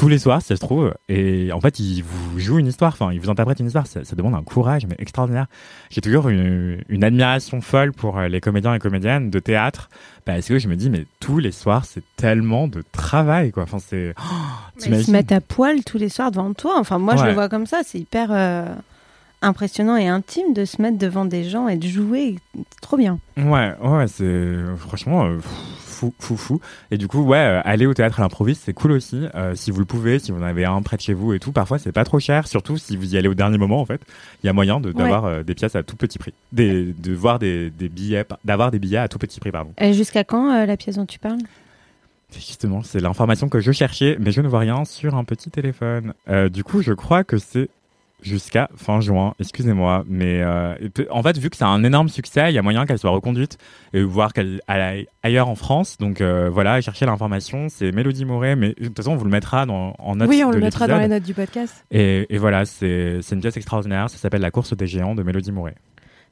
[0.00, 3.12] tous les soirs, ça se trouve, et en fait, ils vous jouent une histoire, enfin,
[3.12, 3.86] ils vous interprètent une histoire.
[3.86, 5.44] Ça, ça demande un courage, mais extraordinaire.
[5.90, 9.90] J'ai toujours une, une admiration folle pour euh, les comédiens et comédiennes de théâtre,
[10.24, 13.64] parce que je me dis, mais tous les soirs, c'est tellement de travail, quoi.
[13.64, 14.14] Enfin, c'est.
[14.18, 16.76] Oh, Ils se mettent à poil tous les soirs devant toi.
[16.78, 17.82] Enfin, moi, je le vois comme ça.
[17.84, 18.64] C'est hyper euh,
[19.42, 22.36] impressionnant et intime de se mettre devant des gens et de jouer.
[22.80, 23.18] Trop bien.
[23.36, 25.38] Ouais, ouais, c'est franchement euh,
[26.00, 26.60] fou, fou, fou.
[26.90, 29.26] Et du coup, ouais, euh, aller au théâtre à l'improviste, c'est cool aussi.
[29.34, 31.38] Euh, si vous le pouvez, si vous en avez un près de chez vous et
[31.38, 32.48] tout, parfois c'est pas trop cher.
[32.48, 34.00] Surtout si vous y allez au dernier moment, en fait,
[34.42, 37.12] il y a moyen de- d'avoir euh, des pièces à tout petit prix, des, de
[37.14, 39.72] voir des, des billets, d'avoir des billets à tout petit prix, pardon.
[39.78, 41.38] Et jusqu'à quand la pièce dont tu parles?
[42.32, 46.14] Justement, c'est l'information que je cherchais, mais je ne vois rien sur un petit téléphone.
[46.28, 47.68] Euh, du coup, je crois que c'est
[48.22, 50.04] jusqu'à fin juin, excusez-moi.
[50.06, 50.74] Mais euh,
[51.10, 53.58] en fait, vu que c'est un énorme succès, il y a moyen qu'elle soit reconduite
[53.92, 55.96] et voir qu'elle aille ailleurs en France.
[55.98, 59.30] Donc euh, voilà, chercher l'information, c'est Mélodie Moret, mais de toute façon, on vous le
[59.30, 61.84] mettra dans, en note Oui, on de le mettra dans les notes du podcast.
[61.90, 65.52] Et, et voilà, c'est une pièce extraordinaire, ça s'appelle La course des géants de Mélodie
[65.52, 65.74] Moret.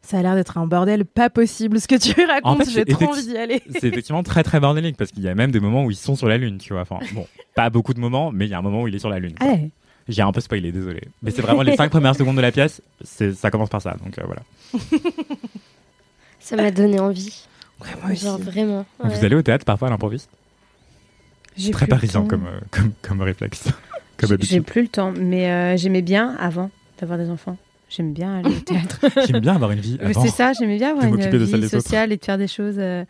[0.03, 2.65] Ça a l'air d'être un bordel pas possible ce que tu racontes.
[2.65, 3.63] fait, J'ai c'est trop envie d'y aller.
[3.71, 6.15] C'est effectivement très très bordélique parce qu'il y a même des moments où ils sont
[6.15, 6.83] sur la Lune, tu vois.
[6.83, 9.01] Enfin, bon, pas beaucoup de moments, mais il y a un moment où il est
[9.01, 9.35] sur la Lune.
[9.41, 9.71] Allez.
[10.09, 11.03] J'ai un peu spoilé, désolé.
[11.23, 13.95] Mais c'est vraiment les cinq premières secondes de la pièce, c'est- ça commence par ça,
[14.03, 14.43] donc euh, voilà.
[16.41, 17.45] Ça m'a donné envie.
[18.03, 18.87] moi Genre vraiment.
[19.05, 19.11] ouais.
[19.17, 20.31] Vous allez au théâtre parfois à l'improviste?
[21.57, 23.69] J'ai Très parisien comme, euh, comme, comme réflexe.
[24.17, 27.57] comme J'ai plus le temps, mais euh, j'aimais bien avant d'avoir des enfants.
[27.91, 29.01] J'aime bien aller au théâtre.
[29.27, 29.99] J'aime bien avoir une vie.
[30.15, 32.77] C'est ça, j'aimais bien avoir une de vie sociale et de faire des choses.
[32.79, 33.05] euh,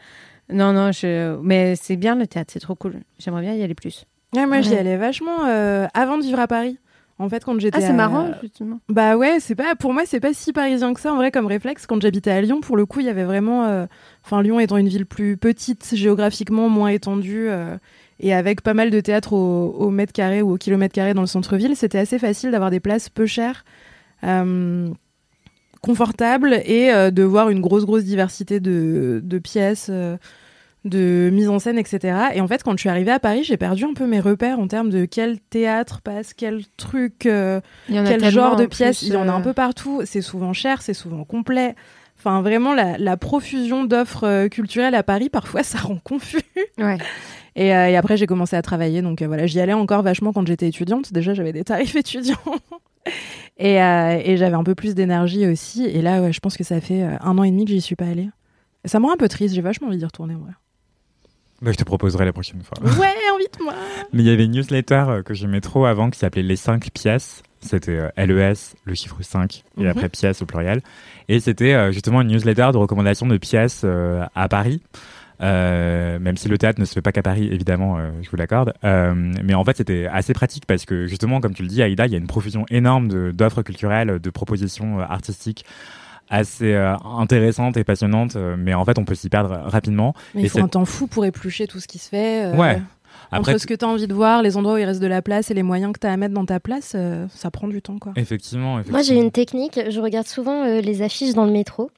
[0.51, 1.37] Non, non, je...
[1.43, 3.01] mais c'est bien le théâtre, c'est trop cool.
[3.19, 4.05] J'aimerais bien y aller plus.
[4.35, 4.79] Ouais, moi, j'y Ouais.
[4.79, 6.79] allais vachement euh, avant de vivre à Paris.
[7.21, 7.79] En fait, quand j'étais.
[7.79, 8.79] Ah, c'est à- marrant, justement.
[8.89, 11.47] Bah ouais, c'est pas pour moi, c'est pas si parisien que ça en vrai comme
[11.47, 11.85] réflexe.
[11.87, 13.87] Quand j'habitais à Lyon, pour le coup, il y avait vraiment, euh,
[14.25, 17.49] enfin Lyon étant une ville plus petite géographiquement, moins étendue.
[17.49, 17.77] euh,
[18.21, 21.21] et avec pas mal de théâtres au, au mètre carré ou au kilomètre carré dans
[21.21, 23.65] le centre-ville, c'était assez facile d'avoir des places peu chères,
[24.25, 24.89] euh,
[25.83, 29.91] confortables et de voir une grosse, grosse diversité de, de pièces,
[30.85, 32.17] de mise en scène, etc.
[32.35, 34.59] Et en fait, quand je suis arrivée à Paris, j'ai perdu un peu mes repères
[34.59, 39.17] en termes de quel théâtre passe, quel truc, euh, quel genre de plus, Il y
[39.17, 40.03] en a un euh, peu partout.
[40.05, 41.75] C'est souvent cher, c'est souvent complet.
[42.19, 46.43] Enfin, vraiment, la, la profusion d'offres euh, culturelles à Paris, parfois, ça rend confus.
[46.79, 46.99] Ouais.
[47.59, 49.03] Et, euh, et après, j'ai commencé à travailler.
[49.03, 51.13] Donc euh, voilà, j'y allais encore vachement quand j'étais étudiante.
[51.13, 52.37] Déjà, j'avais des tarifs étudiants.
[53.59, 55.85] et euh, et j'avais un peu plus d'énergie aussi.
[55.85, 57.97] Et là, ouais, je pense que ça fait un an et demi que j'y suis
[57.97, 58.31] pas allée.
[58.85, 59.57] Ça me rend un peu triste.
[59.57, 60.37] J'ai vachement envie d'y retourner.
[61.61, 62.79] Bah, je te proposerai la prochaine fois.
[63.01, 63.75] Ouais, invite-moi.
[64.13, 66.91] Mais il y avait une newsletter euh, que j'aimais trop avant qui s'appelait Les 5
[66.93, 67.43] pièces.
[67.61, 68.55] C'était euh, LES,
[68.85, 69.89] le chiffre 5, et Mhm.
[69.89, 70.81] après pièces au pluriel.
[71.29, 73.85] Et c'était euh, justement une newsletter de recommandations de pièces
[74.35, 74.81] à Paris.
[75.41, 78.37] Euh, même si le théâtre ne se fait pas qu'à Paris, évidemment, euh, je vous
[78.37, 78.75] l'accorde.
[78.85, 82.07] Euh, mais en fait, c'était assez pratique parce que justement, comme tu le dis, Aïda,
[82.07, 85.65] il y a une profusion énorme d'offres culturelles, de propositions artistiques
[86.31, 88.37] assez euh, intéressantes et passionnantes.
[88.37, 90.15] euh, mais en fait, on peut s'y perdre rapidement.
[90.35, 92.45] Mais Et il faut un temps fou pour éplucher tout ce qui se fait.
[92.53, 92.81] euh, Ouais.
[93.31, 95.07] Après, Entre ce que tu as envie de voir, les endroits où il reste de
[95.07, 97.51] la place et les moyens que tu as à mettre dans ta place, euh, ça
[97.51, 97.99] prend du temps.
[97.99, 98.13] quoi.
[98.17, 98.99] effectivement, effectivement.
[98.99, 99.79] Moi, j'ai une technique.
[99.91, 101.91] Je regarde souvent euh, les affiches dans le métro.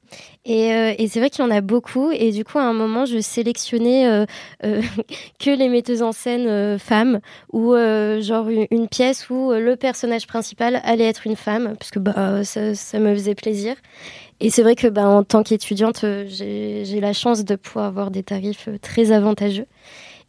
[0.45, 2.11] Et, euh, et c'est vrai qu'il y en a beaucoup.
[2.11, 4.27] Et du coup, à un moment, je sélectionnais euh,
[4.65, 4.83] euh,
[5.39, 7.21] que les metteuses en scène euh, femmes
[7.53, 11.91] ou euh, genre une, une pièce où le personnage principal allait être une femme, parce
[11.93, 13.77] que bah, ça, ça me faisait plaisir.
[14.41, 18.23] Et c'est vrai que bah, en tant qu'étudiante, j'ai la chance de pouvoir avoir des
[18.23, 19.67] tarifs très avantageux.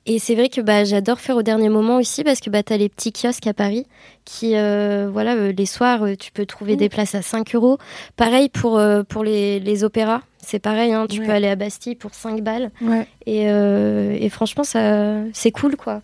[0.07, 2.73] Et c'est vrai que bah, j'adore faire au dernier moment aussi parce que bah, tu
[2.73, 3.85] as les petits kiosques à Paris
[4.25, 7.77] qui, euh, voilà, euh, les soirs, euh, tu peux trouver des places à 5 euros.
[8.15, 10.21] Pareil pour, pour les, les opéras.
[10.39, 11.25] C'est pareil, hein, tu Ouais.
[11.27, 12.71] peux aller à Bastille pour 5 balles.
[12.81, 13.05] Ouais.
[13.27, 16.01] Et, et franchement, ça, c'est cool, quoi.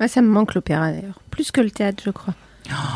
[0.00, 1.20] Ouais, ça me manque l'opéra d'ailleurs.
[1.30, 2.34] Plus que le théâtre, je crois.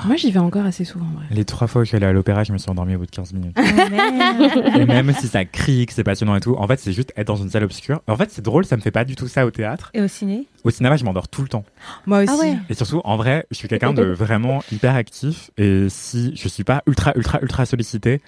[0.06, 1.04] Moi, j'y vais encore assez souvent.
[1.06, 1.26] ouais.
[1.34, 3.06] Les trois fois où je suis allé à l'opéra, je me suis endormi au bout
[3.06, 3.56] de 15 minutes.
[3.58, 3.62] Oh,
[4.78, 7.26] et même si ça crie, que c'est passionnant et tout, en fait, c'est juste être
[7.26, 8.02] dans une salle obscure.
[8.08, 9.90] En fait, c'est drôle, ça me fait pas du tout ça au théâtre.
[9.94, 10.46] Et au ciné?
[10.64, 11.64] Au cinéma, je m'endors tout le temps.
[12.06, 12.32] Moi aussi.
[12.34, 12.56] Ah ouais.
[12.68, 15.50] Et surtout, en vrai, je suis quelqu'un de vraiment hyper actif.
[15.58, 18.20] Et si je suis pas ultra, ultra, ultra sollicité,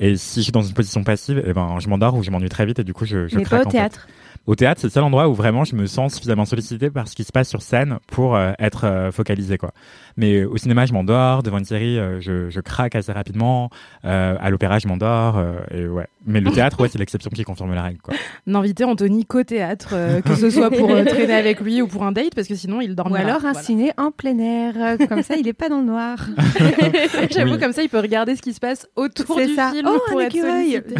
[0.00, 2.48] et si je suis dans une position passive, et ben, je m'endors ou je m'ennuie
[2.48, 3.64] très vite et du coup, je, je Mais craque.
[3.64, 4.00] pas au en fait.
[4.48, 7.14] Au théâtre, c'est le seul endroit où vraiment je me sens suffisamment sollicité par ce
[7.14, 9.72] qui se passe sur scène pour euh, être euh, focalisé, quoi.
[10.16, 11.42] Mais au cinéma, je m'endors.
[11.42, 13.68] Devant une série, euh, je, je craque assez rapidement.
[14.06, 15.36] Euh, à l'opéra, je m'endors.
[15.36, 16.06] euh, et ouais.
[16.26, 18.14] Mais le théâtre, ouais, c'est l'exception qui confirme la règle, quoi.
[18.46, 22.02] D'inviter Anthony qu'au théâtre, euh, que ce soit pour euh, traîner avec lui ou pour
[22.04, 23.20] un date, parce que sinon il Ou dormira.
[23.20, 23.62] alors un Voilà.
[23.62, 24.96] ciné en plein air.
[25.08, 26.18] Comme ça, il est pas dans le noir.
[27.30, 27.58] J'avoue, Oui.
[27.60, 29.70] comme ça, il peut regarder ce qui se passe autour C'est du ça.
[29.72, 30.94] film Oh, pour un être sollicité.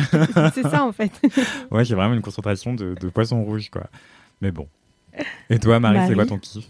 [0.54, 1.10] C'est ça en fait.
[1.70, 3.08] Ouais, j'ai vraiment une concentration de, de
[3.38, 3.84] poisson rouge, quoi.
[4.40, 4.66] Mais bon.
[5.50, 6.64] Et toi, Marie, c'est quoi ton kiff?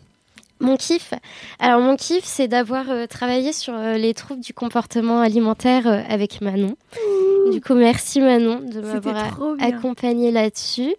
[0.61, 1.15] Mon kiff?
[1.61, 6.01] Alors, mon kiff, c'est d'avoir euh, travaillé sur euh, les troubles du comportement alimentaire euh,
[6.09, 6.75] avec Manon.
[7.53, 10.97] Du coup, merci Manon de m'avoir accompagnée là-dessus.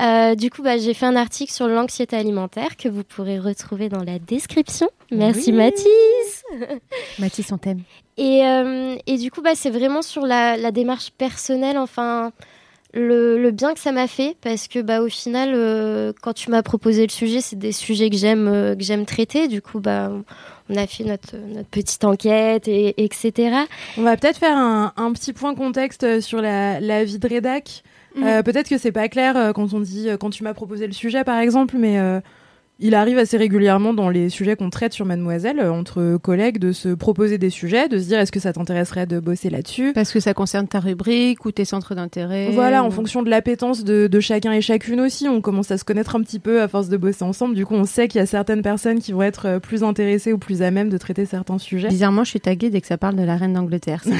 [0.00, 3.90] Euh, du coup, bah, j'ai fait un article sur l'anxiété alimentaire que vous pourrez retrouver
[3.90, 4.88] dans la description.
[5.10, 5.58] Merci Oui.
[5.58, 6.44] Mathis.
[7.18, 7.82] Mathis, on t'aime.
[8.16, 12.32] Et, euh, et du coup, bah, c'est vraiment sur la, la démarche personnelle, enfin,
[12.94, 16.50] le, le bien que ça m'a fait, parce que bah, au final, euh, quand tu
[16.50, 19.48] m'as proposé le sujet, c'est des sujets que j'aime euh, que j'aime traiter.
[19.48, 20.12] Du coup, bah,
[20.70, 23.56] on a fait notre, notre petite enquête, et, etc.
[23.98, 27.82] On va peut-être faire un, un petit point contexte sur la, la vie de rédac.
[28.22, 30.92] Euh, peut-être que c'est pas clair euh, quand on dit quand tu m'as proposé le
[30.92, 32.20] sujet par exemple, mais euh,
[32.80, 36.72] il arrive assez régulièrement dans les sujets qu'on traite sur Mademoiselle euh, entre collègues de
[36.72, 39.92] se proposer des sujets, de se dire est-ce que ça t'intéresserait de bosser là-dessus?
[39.92, 42.50] Parce que ça concerne ta rubrique ou tes centres d'intérêt.
[42.52, 45.84] Voilà, en fonction de l'appétence de, de chacun et chacune aussi, on commence à se
[45.84, 47.54] connaître un petit peu à force de bosser ensemble.
[47.54, 50.32] Du coup, on sait qu'il y a certaines personnes qui vont être euh, plus intéressées
[50.32, 51.88] ou plus à même de traiter certains sujets.
[51.88, 54.02] Bizarrement, je suis taguée dès que ça parle de la reine d'Angleterre.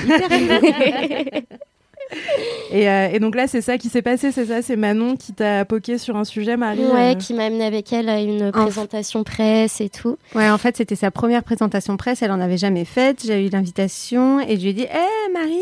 [2.71, 5.33] Et, euh, et donc là, c'est ça qui s'est passé, c'est ça, c'est Manon qui
[5.33, 6.85] t'a poqué sur un sujet, Marie.
[6.85, 10.17] Ouais, euh, qui m'a amené avec elle à une présentation presse et tout.
[10.35, 12.23] Ouais, en fait, c'était sa première présentation presse.
[12.23, 13.23] Elle en avait jamais faite.
[13.25, 15.61] J'ai eu l'invitation et je lui ai dit Hé, Marie,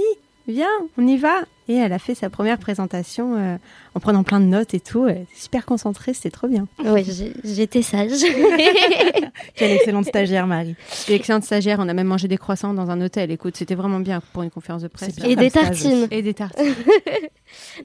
[0.48, 1.42] viens, on y va.
[1.72, 3.56] Et elle a fait sa première présentation euh,
[3.94, 5.06] en prenant plein de notes et tout.
[5.08, 6.66] Elle était super concentrée, c'était trop bien.
[6.84, 7.04] Oui,
[7.44, 8.10] j'étais sage.
[9.54, 10.76] Quelle excellente stagiaire, Marie.
[11.06, 11.78] Quelle excellente stagiaire.
[11.80, 13.30] On a même mangé des croissants dans un hôtel.
[13.30, 15.14] Écoute, c'était vraiment bien pour une conférence de presse.
[15.24, 16.08] Et des tartines.
[16.10, 16.74] Et des tartines.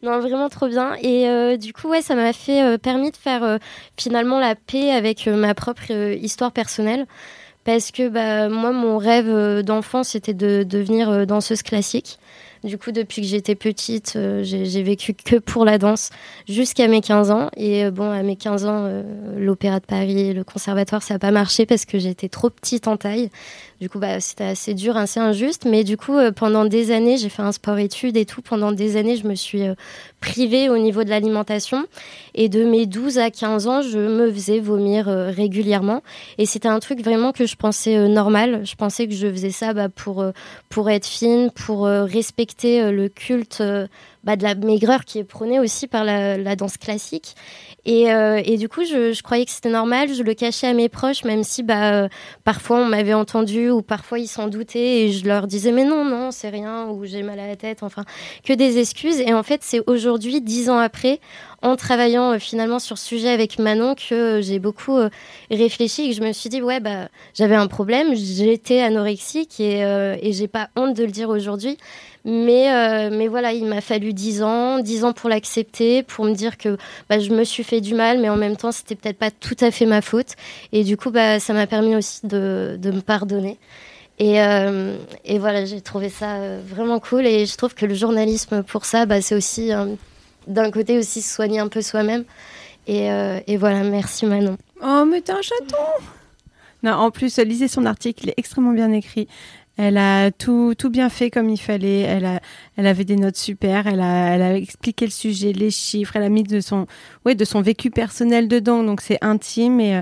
[0.03, 0.95] non, vraiment trop bien.
[1.01, 3.57] Et euh, du coup, ouais, ça m'a fait euh, permis de faire euh,
[3.97, 7.05] finalement la paix avec ma propre histoire personnelle.
[7.63, 12.17] Parce que bah, moi, mon rêve d'enfant, c'était de devenir danseuse classique.
[12.67, 16.09] Du coup, depuis que j'étais petite, euh, j'ai vécu que pour la danse
[16.49, 17.49] jusqu'à mes 15 ans.
[17.55, 19.03] Et euh, bon, à mes 15 ans, euh,
[19.37, 22.97] l'Opéra de Paris, le conservatoire, ça n'a pas marché parce que j'étais trop petite en
[22.97, 23.29] taille.
[23.79, 25.63] Du coup, bah, c'était assez dur, assez injuste.
[25.63, 28.41] Mais du coup, pendant des années, j'ai fait un sport-études et tout.
[28.41, 29.61] Pendant des années, je me suis
[30.19, 31.85] privée au niveau de l'alimentation.
[32.33, 36.01] Et de mes 12 à 15 ans, je me faisais vomir régulièrement.
[36.39, 38.65] Et c'était un truc vraiment que je pensais normal.
[38.65, 40.25] Je pensais que je faisais ça bah, pour,
[40.69, 43.87] pour être fine, pour respecter euh, le culte euh,
[44.23, 47.35] bah, de la maigreur qui est prôné aussi par la, danse classique.
[47.87, 51.23] Euh, et, du coup, je, croyais que c'était normal, je le cachais à mes proches,
[51.23, 52.09] même si bah,
[52.43, 56.03] parfois on m'avait entendu ou parfois ils s'en doutaient et je leur disais mais non,
[56.03, 58.03] non, c'est rien ou j'ai mal à la tête, enfin,
[58.43, 59.19] que des excuses.
[59.21, 61.21] Et en fait, c'est aujourd'hui, dix ans après,
[61.61, 64.97] en travaillant finalement sur ce sujet avec Manon, que j'ai beaucoup
[65.49, 69.79] réfléchi et que je me suis dit ouais, bah, j'avais un problème, j'étais anorexique et,
[70.21, 71.77] et j'ai pas honte de le dire aujourd'hui.
[72.29, 76.33] Mais, euh, mais voilà, il m'a fallu dix ans, dix ans pour l'accepter, pour me
[76.33, 76.77] dire que
[77.09, 79.55] bah, je me suis fait du mal, mais en même temps, c'était peut-être pas tout
[79.61, 80.33] à fait ma faute.
[80.73, 83.57] Et du coup, bah, ça m'a permis aussi de, de me pardonner.
[84.19, 87.25] Et, euh, et voilà, j'ai trouvé ça euh, vraiment cool.
[87.25, 89.71] Et je trouve que le journalisme, pour ça, bah, c'est aussi
[90.47, 92.25] d'un côté aussi se soigner un peu soi-même.
[92.87, 93.07] Et,
[93.47, 94.57] et, voilà, merci Manon.
[94.83, 95.77] Oh, mais t'es un chaton
[96.83, 99.27] non, en plus, lisez son article, il est extrêmement bien écrit.
[99.77, 101.99] Elle a tout, tout bien fait comme il fallait.
[101.99, 102.39] Elle, a,
[102.77, 103.85] elle avait des notes super.
[103.85, 106.15] Elle a, elle a expliqué le sujet, les chiffres.
[106.15, 106.87] Elle a mis de son,
[107.25, 108.83] ouais, de son vécu personnel dedans.
[108.83, 110.01] Donc c'est intime et, euh,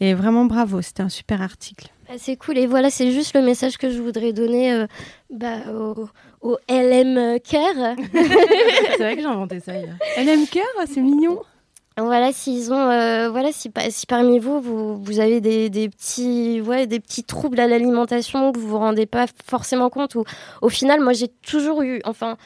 [0.00, 0.82] et vraiment bravo.
[0.82, 1.88] C'était un super article.
[2.08, 2.58] Bah, c'est cool.
[2.58, 4.86] Et voilà, c'est juste le message que je voudrais donner euh,
[5.30, 6.08] bah, au,
[6.42, 7.96] au, LM Care.
[8.12, 9.96] c'est vrai que j'ai inventé ça hier.
[10.18, 11.40] LM Care, c'est mignon.
[11.98, 16.60] Voilà, s'ils ont, euh, voilà, si, si, parmi vous, vous, vous avez des, des, petits,
[16.60, 20.24] ouais, des petits troubles à l'alimentation que vous vous rendez pas forcément compte, ou
[20.60, 22.36] au final, moi, j'ai toujours eu, enfin,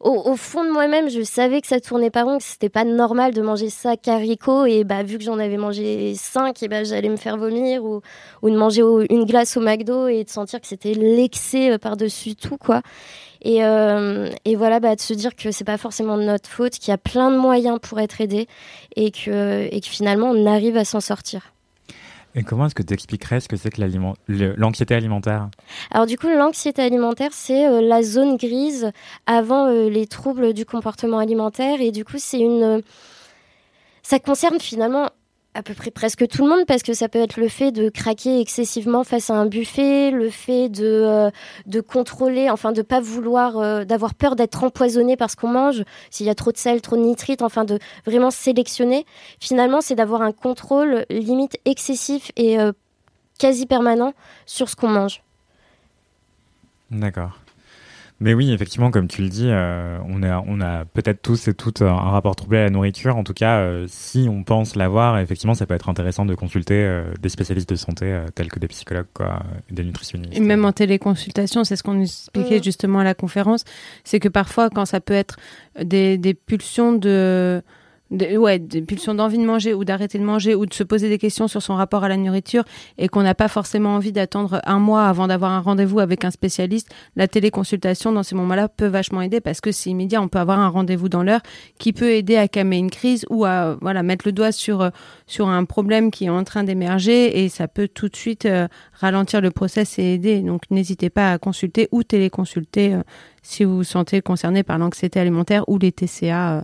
[0.00, 3.34] au, fond de moi-même, je savais que ça tournait pas rond, que c'était pas normal
[3.34, 7.08] de manger ça carico, et bah, vu que j'en avais mangé cinq, et bah, j'allais
[7.08, 8.00] me faire vomir, ou,
[8.42, 12.36] ou de manger une glace au McDo et de sentir que c'était l'excès euh, par-dessus
[12.36, 12.82] tout, quoi.
[13.42, 16.72] Et, euh, et voilà, bah, de se dire que c'est pas forcément de notre faute,
[16.72, 18.46] qu'il y a plein de moyens pour être aidé
[18.96, 21.52] et que, et que finalement on arrive à s'en sortir.
[22.34, 23.80] Et comment est-ce que tu expliquerais ce que c'est que
[24.28, 25.48] l'anxiété alimentaire?
[25.90, 28.92] Alors du coup, l'anxiété alimentaire, c'est euh, la zone grise
[29.26, 31.80] avant euh, les troubles du comportement alimentaire.
[31.80, 32.82] Et du coup, c'est une...
[34.02, 35.10] Ça concerne finalement
[35.58, 37.88] à peu près presque tout le monde parce que ça peut être le fait de
[37.88, 43.58] craquer excessivement face à un buffet, le fait de, euh, contrôler, enfin de pas vouloir,
[43.58, 46.96] euh, d'avoir peur d'être empoisonné parce qu'on mange, s'il y a trop de sel, trop
[46.96, 49.04] de nitrite, enfin de vraiment sélectionner.
[49.40, 52.70] Finalement, c'est d'avoir un contrôle limite excessif et euh,
[53.40, 54.14] quasi permanent
[54.46, 55.24] sur ce qu'on mange.
[56.92, 57.32] D'accord.
[58.20, 61.54] Mais oui, effectivement, comme tu le dis, euh, on a, on a peut-être tous et
[61.54, 63.16] toutes un rapport troublé à la nourriture.
[63.16, 66.74] En tout cas, euh, si on pense l'avoir, effectivement, ça peut être intéressant de consulter
[66.74, 70.36] euh, des spécialistes de santé tels que des psychologues, quoi, des nutritionnistes.
[70.36, 73.64] Et même en téléconsultation, c'est ce qu'on expliquait justement à la conférence,
[74.02, 75.36] c'est que parfois, quand ça peut être
[75.80, 77.62] des, des pulsions de
[78.10, 81.18] ouais, des pulsions d'envie de manger ou d'arrêter de manger ou de se poser des
[81.18, 82.64] questions sur son rapport à la nourriture
[82.96, 86.30] et qu'on n'a pas forcément envie d'attendre un mois avant d'avoir un rendez-vous avec un
[86.30, 90.38] spécialiste, la téléconsultation dans ces moments-là peut vachement aider parce que c'est immédiat, on peut
[90.38, 91.42] avoir un rendez-vous dans l'heure
[91.78, 94.90] qui peut aider à calmer une crise ou à voilà mettre le doigt sur
[95.26, 98.68] sur un problème qui est en train d'émerger et ça peut tout de suite euh,
[98.92, 100.40] ralentir le process et aider.
[100.40, 103.02] Donc n'hésitez pas à consulter ou téléconsulter euh,
[103.42, 106.58] si vous vous sentez concerné par l'anxiété alimentaire ou les TCA.
[106.58, 106.62] Euh,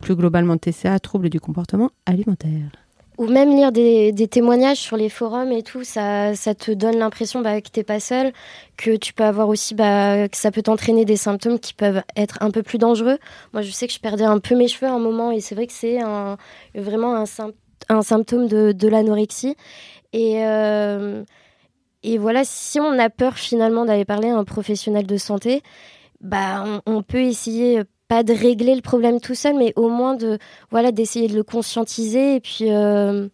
[0.00, 2.70] plus globalement TCA, troubles du comportement alimentaire.
[3.18, 7.40] Ou même lire des, témoignages sur les forums et tout, ça, ça te donne l'impression
[7.40, 8.32] bah, que t'es pas seul,
[8.76, 12.36] que tu peux avoir aussi, bah, que ça peut t'entraîner des symptômes qui peuvent être
[12.42, 13.18] un peu plus dangereux.
[13.54, 15.54] Moi, je sais que je perdais un peu mes cheveux à un moment et c'est
[15.54, 16.36] vrai que c'est un,
[16.74, 19.56] vraiment un, symptôme de, l'anorexie.
[20.12, 21.24] Et, euh,
[22.02, 25.62] et voilà, si on a peur finalement d'aller parler à un professionnel de santé,
[26.20, 30.38] bah, on peut essayer pas de régler le problème tout seul, mais au moins de
[30.70, 33.28] voilà d'essayer de le conscientiser et puis euh,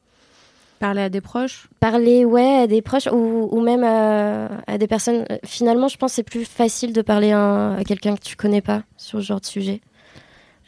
[0.81, 1.69] Parler à des proches?
[1.79, 5.25] Parler, ouais, à des proches ou, ou même à, à des personnes.
[5.31, 8.35] euh, Finalement, je pense que c'est plus facile de parler à, à quelqu'un que tu
[8.35, 9.81] connais pas sur ce genre de sujet.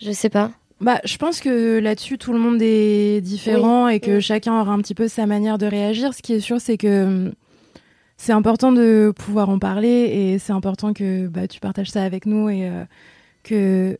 [0.01, 0.53] Je sais pas.
[0.81, 4.79] Bah, je pense que là-dessus, tout le monde est différent et que chacun aura un
[4.79, 6.15] petit peu sa manière de réagir.
[6.15, 7.33] Ce qui est sûr, c'est que
[8.17, 12.25] c'est important de pouvoir en parler et c'est important que bah, tu partages ça avec
[12.27, 12.85] nous et euh,
[13.45, 13.99] que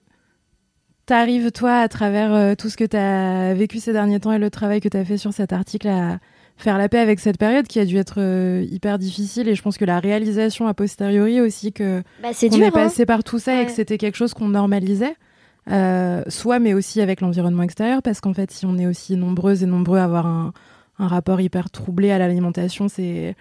[1.07, 4.33] tu arrives, toi, à travers euh, tout ce que tu as vécu ces derniers temps
[4.33, 6.19] et le travail que tu as fait sur cet article, à
[6.57, 9.49] faire la paix avec cette période qui a dû être euh, hyper difficile.
[9.49, 13.07] Et je pense que la réalisation a posteriori aussi que Bah, dur, est passé hein.
[13.07, 15.15] par tout ça et que c'était quelque chose qu'on normalisait.
[15.71, 19.63] Euh, soit, mais aussi avec l'environnement extérieur, parce qu'en fait, si on est aussi nombreuses
[19.63, 20.53] et nombreux à avoir un,
[20.99, 23.35] un rapport hyper troublé à l'alimentation, c'est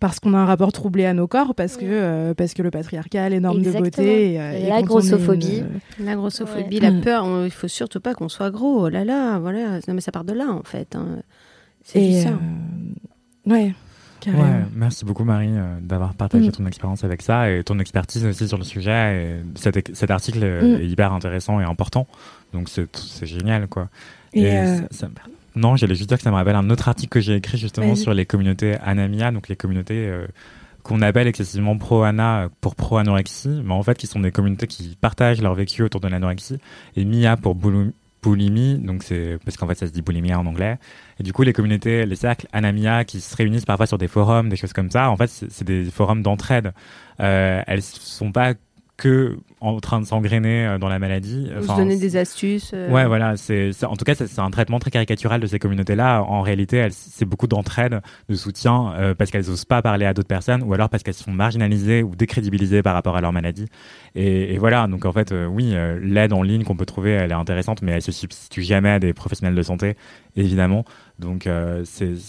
[0.00, 2.70] parce qu'on a un rapport troublé à nos corps, parce que euh, parce que le
[2.70, 3.84] patriarcat, les normes Exactement.
[3.84, 5.64] de beauté, et, euh, Et et la grossophobie.
[5.98, 6.80] une- La grossophobie, Ouais.
[6.82, 7.00] la Mm.
[7.00, 8.86] peur, on- il faut surtout pas qu'on soit gros.
[8.86, 9.78] Oh là là, voilà.
[9.88, 10.94] Non mais ça part de là en fait.
[10.96, 11.18] hein.
[11.82, 12.28] C'est Et, ça.
[12.30, 13.74] euh, ouais,
[14.20, 14.42] carrément.
[14.44, 16.52] Ouais, merci beaucoup Marie euh, d'avoir partagé Mm.
[16.52, 19.40] ton expérience avec ça et ton expertise aussi sur le sujet.
[19.44, 20.80] Et cet, cet article euh, Mm.
[20.82, 22.06] est hyper intéressant et important,
[22.52, 23.88] donc c'est c'est génial quoi.
[24.34, 25.14] Et, euh, ça- ça me-
[25.58, 27.96] non, j'allais juste dire que ça me rappelle un autre article que j'ai écrit justement
[27.96, 30.26] sur les communautés Anamia, donc les communautés euh,
[30.84, 35.42] qu'on appelle excessivement pro-ana pour pro-anorexie, mais en fait qui sont des communautés qui partagent
[35.42, 36.58] leur vécu autour de l'anorexie,
[36.94, 40.78] et Mia pour boulimie, donc c'est parce qu'en fait ça se dit boulimia en anglais.
[41.18, 44.48] Et du coup les communautés, les cercles Anamia qui se réunissent parfois sur des forums,
[44.48, 46.72] des choses comme ça, en fait c'est c'est des forums d'entraide.
[47.20, 48.54] Euh, elles sont pas
[48.98, 51.46] que en train de s'engrainer euh, dans la maladie.
[51.56, 52.72] Ou se Enfin, donner des astuces.
[52.74, 53.36] euh, Ouais, voilà.
[53.36, 56.22] C'est, en tout cas, c'est, un traitement très caricatural de ces communautés-là.
[56.22, 60.28] En réalité, c'est beaucoup d'entraide, de soutien, euh, parce qu'elles osent pas parler à d'autres
[60.28, 63.66] personnes, ou alors parce qu'elles sont marginalisées ou décrédibilisées par rapport à leur maladie.
[64.14, 64.86] Et, et voilà.
[64.88, 67.82] Donc en fait, euh, oui, euh, l'aide en ligne qu'on peut trouver, elle est intéressante,
[67.82, 69.96] mais elle se substitue jamais à des professionnels de santé,
[70.36, 70.84] évidemment.
[71.18, 71.84] Donc euh,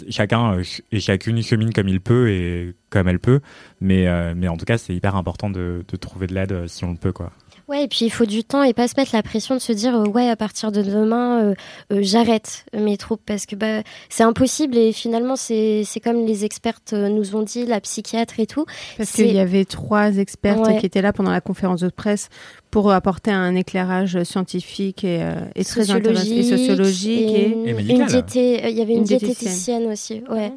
[0.10, 3.40] chacun euh, et chacune chemine comme il peut et comme elle peut,
[3.82, 6.68] mais euh, mais en tout cas, c'est hyper important de, de trouver de l'aide euh,
[6.68, 7.32] si on le peut, quoi.
[7.70, 9.72] Ouais, et puis il faut du temps et pas se mettre la pression de se
[9.72, 11.53] dire euh, ouais à partir de demain euh,
[11.93, 16.45] euh, j'arrête mes troubles parce que bah c'est impossible et finalement c'est c'est comme les
[16.45, 18.65] expertes nous ont dit la psychiatre et tout.
[18.97, 20.80] Parce qu'il y avait trois expertes Ouais.
[20.80, 22.30] qui étaient là pendant la conférence de presse
[22.72, 27.67] pour apporter un éclairage scientifique et, euh, et très intéressant et sociologique et, et, une,
[27.67, 27.99] Et médical.
[28.01, 29.86] une diété- euh, il y avait une, Une diététicienne.
[29.91, 30.53] aussi ouais.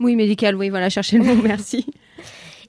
[0.00, 1.84] Oui médical oui voilà chercher le mot merci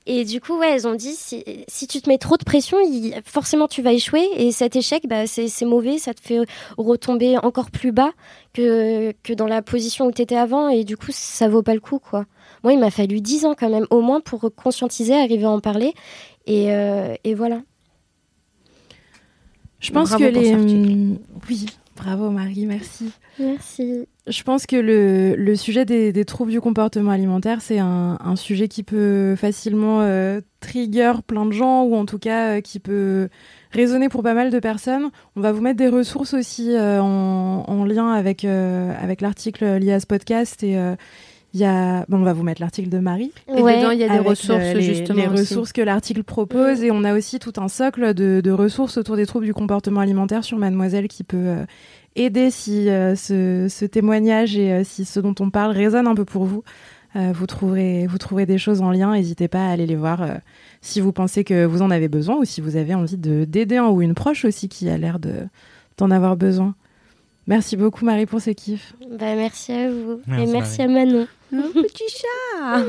[0.06, 2.78] Et du coup, ouais, elles ont dit si, si tu te mets trop de pression,
[2.82, 4.28] il- forcément tu vas échouer.
[4.36, 6.40] Et cet échec, bah, c'est mauvais, ça te fait
[6.78, 8.12] retomber encore plus bas
[8.54, 10.68] que, que dans la position où tu étais avant.
[10.68, 12.26] Et du coup, ça vaut pas le coup, quoi.
[12.64, 15.60] Moi, il m'a fallu 10 ans quand même, au moins pour conscientiser, arriver à en
[15.62, 15.94] parler.
[16.48, 17.62] Et, euh, et voilà.
[19.80, 21.18] Je pense Bravo que les.
[21.50, 23.12] Oui, bravo Marie, merci.
[23.40, 24.08] Merci.
[24.26, 28.36] Je pense que le, le sujet des, des troubles du comportement alimentaire, c'est un, un
[28.38, 32.80] sujet qui peut facilement euh, trigger plein de gens, ou en tout cas euh, qui
[32.80, 33.28] peut
[33.72, 35.10] résonner pour pas mal de personnes.
[35.36, 39.92] On va vous mettre des ressources aussi euh, en, en lien avec, avec l'article lié
[39.92, 40.64] à ce podcast.
[40.64, 40.80] Et
[41.56, 43.32] y a, bon, on va vous mettre l'article de Marie.
[43.54, 43.78] Et Ouais.
[43.78, 45.42] dedans, il y a des ressources, les, justement, Les aussi.
[45.54, 46.82] ressources que l'article propose.
[46.82, 50.00] Et on a aussi tout un socle de, de ressources autour des troubles du comportement
[50.00, 51.58] alimentaire sur Mademoiselle qui peut
[52.16, 56.16] aider si euh, ce, ce témoignage et euh, si ce dont on parle résonne un
[56.16, 56.64] peu pour vous.
[57.16, 59.14] Euh, vous, trouverez, vous trouverez des choses en lien.
[59.14, 60.34] N'hésitez pas à aller les voir euh,
[60.82, 63.78] si vous pensez que vous en avez besoin ou si vous avez envie de- d'aider
[63.78, 65.48] un ou une proche aussi qui a l'air de-
[65.98, 66.74] d'en avoir besoin.
[67.46, 68.96] Merci beaucoup Marie pour ce kiff.
[69.12, 70.22] Bah, merci à vous.
[70.28, 70.92] Merci, et merci Marie.
[70.92, 71.28] à Manon.
[71.54, 72.84] Un petit chat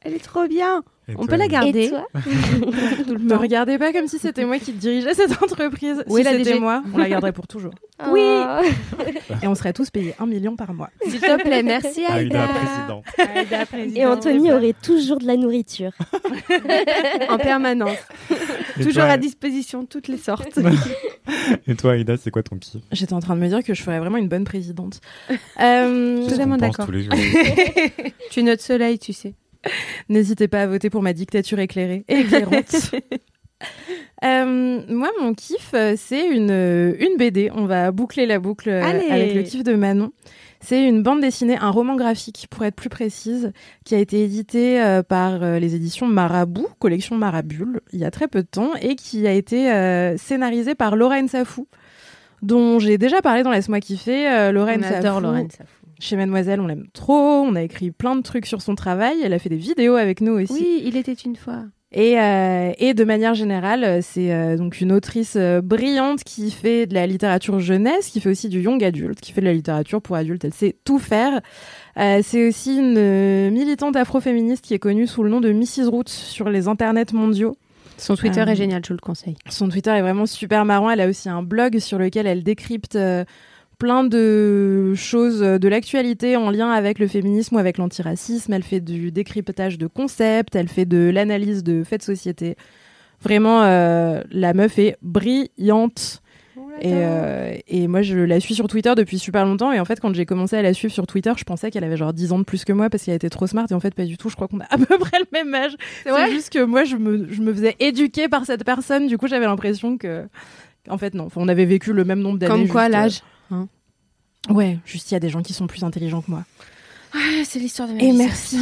[0.00, 2.06] Elle est trop bien Et On toi, peut la garder Et toi
[3.18, 6.04] Ne regardez pas comme si c'était moi qui dirigeais cette entreprise.
[6.06, 6.60] Oui, si c'était DG.
[6.60, 7.72] moi, on la garderait pour toujours.
[8.12, 8.20] Oui.
[9.42, 10.88] Et on serait tous payés un million par mois.
[11.02, 12.48] S'il te plaît, merci Aïda, Aïda.
[12.54, 13.04] présidente.
[13.34, 13.96] Aïda, présidente.
[13.96, 15.90] Et Anthony aurait toujours de la nourriture.
[17.28, 17.96] en permanence.
[18.78, 20.60] Et Toujours toi- à disposition, toutes les sortes.
[21.66, 22.80] Et toi, Aïda, c'est quoi ton kiff?
[22.92, 25.00] J'étais en train de me dire que je ferais vraiment une bonne présidente.
[25.60, 26.86] Euh, Totalement d'accord.
[26.86, 27.14] tous les jours.
[28.30, 29.34] tu es notre soleil, tu sais.
[30.08, 32.94] N'hésitez pas à voter pour ma dictature éclairée et éclairante.
[34.24, 37.50] Euh, moi, mon kiff, euh, c'est une, euh, une BD.
[37.54, 39.08] On va boucler la boucle Allez.
[39.10, 40.12] avec le kiff de Manon.
[40.60, 43.52] C'est une bande dessinée, un roman graphique, pour être plus précise,
[43.84, 48.10] qui a été édité euh, par euh, les éditions Marabout, collection Marabule, il y a
[48.10, 49.66] très peu de temps, et qui a été
[50.18, 51.68] scénarisé par Lorraine Safou,
[52.42, 54.50] dont j'ai déjà parlé dans Laisse-moi kiffer.
[54.50, 55.77] Lorraine On adore Safou, Lorraine Safou.
[56.00, 57.42] Chez Mademoiselle, on l'aime trop.
[57.42, 59.16] On a écrit plein de trucs sur son travail.
[59.22, 60.52] Elle a fait des vidéos avec nous aussi.
[60.52, 61.64] Oui, il était une fois.
[61.90, 66.50] Et, euh, et de manière générale, euh, c'est euh, donc une autrice euh, brillante qui
[66.50, 69.54] fait de la littérature jeunesse, qui fait aussi du young adulte, qui fait de la
[69.54, 70.44] littérature pour adultes.
[70.44, 71.40] Elle sait tout faire.
[71.96, 75.88] C'est aussi une militante afroféministe qui est connue sous le nom de Mrs.
[75.88, 77.56] Roots sur les internets mondiaux.
[77.96, 79.34] Son Twitter est génial, je vous le conseille.
[79.48, 80.90] Son Twitter est vraiment super marrant.
[80.90, 82.96] Elle a aussi un blog sur lequel elle décrypte
[83.78, 88.52] plein de choses de l'actualité en lien avec le féminisme ou avec l'antiracisme.
[88.52, 92.56] Elle fait du décryptage de concepts, elle fait de l'analyse de faits de société.
[93.22, 96.22] Vraiment, euh, la meuf est brillante.
[96.80, 99.72] Et, euh, et moi, je la suis sur Twitter depuis super longtemps.
[99.72, 101.96] Et en fait, quand j'ai commencé à la suivre sur Twitter, je pensais qu'elle avait
[101.96, 103.66] genre 10 ans de plus que moi parce qu'elle était trop smart.
[103.68, 104.28] Et en fait, pas du tout.
[104.28, 105.72] Je crois qu'on a à peu près le même âge.
[106.04, 109.08] C'est juste que moi, je me, je me faisais éduquer par cette personne.
[109.08, 110.28] Du coup, j'avais l'impression que.
[110.88, 111.24] En fait, non.
[111.24, 112.52] Enfin, on avait vécu le même nombre d'années.
[112.52, 113.68] Comme quoi, euh, l'âge hein.
[114.48, 116.44] Ouais, juste il y a des gens qui sont plus intelligents que moi.
[117.14, 118.24] Ah, C'est l'histoire de ma Et vie, ça.
[118.24, 118.58] merci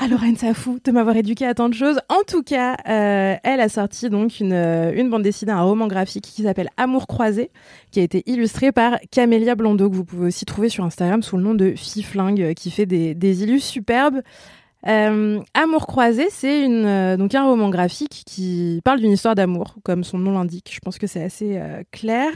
[0.00, 1.98] à Lorraine Safou de m'avoir éduquée à tant de choses.
[2.08, 5.86] En tout cas, euh, elle a sorti donc une, euh, une bande dessinée, un roman
[5.86, 7.50] graphique qui s'appelle Amour croisé,
[7.90, 11.36] qui a été illustré par Camélia Blondeau, que vous pouvez aussi trouver sur Instagram sous
[11.38, 14.20] le nom de Fiflingue, euh, qui fait des, des illus superbes.
[14.86, 19.76] Euh, Amour croisé, c'est une euh, donc un roman graphique qui parle d'une histoire d'amour,
[19.84, 20.70] comme son nom l'indique.
[20.72, 21.60] Je pense que c'est assez
[21.90, 22.30] clair.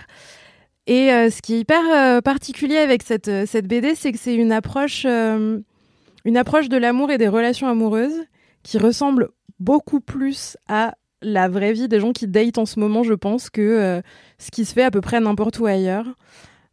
[0.87, 4.19] Et euh, ce qui est hyper euh, particulier avec cette, euh, cette BD, c'est que
[4.19, 8.25] c'est une approche, une approche de l'amour et des relations amoureuses
[8.63, 9.29] qui ressemble
[9.61, 13.49] beaucoup plus à la vraie vie des gens qui datent en ce moment, je pense,
[13.49, 14.03] que
[14.39, 16.07] ce qui se fait à peu près n'importe où ailleurs.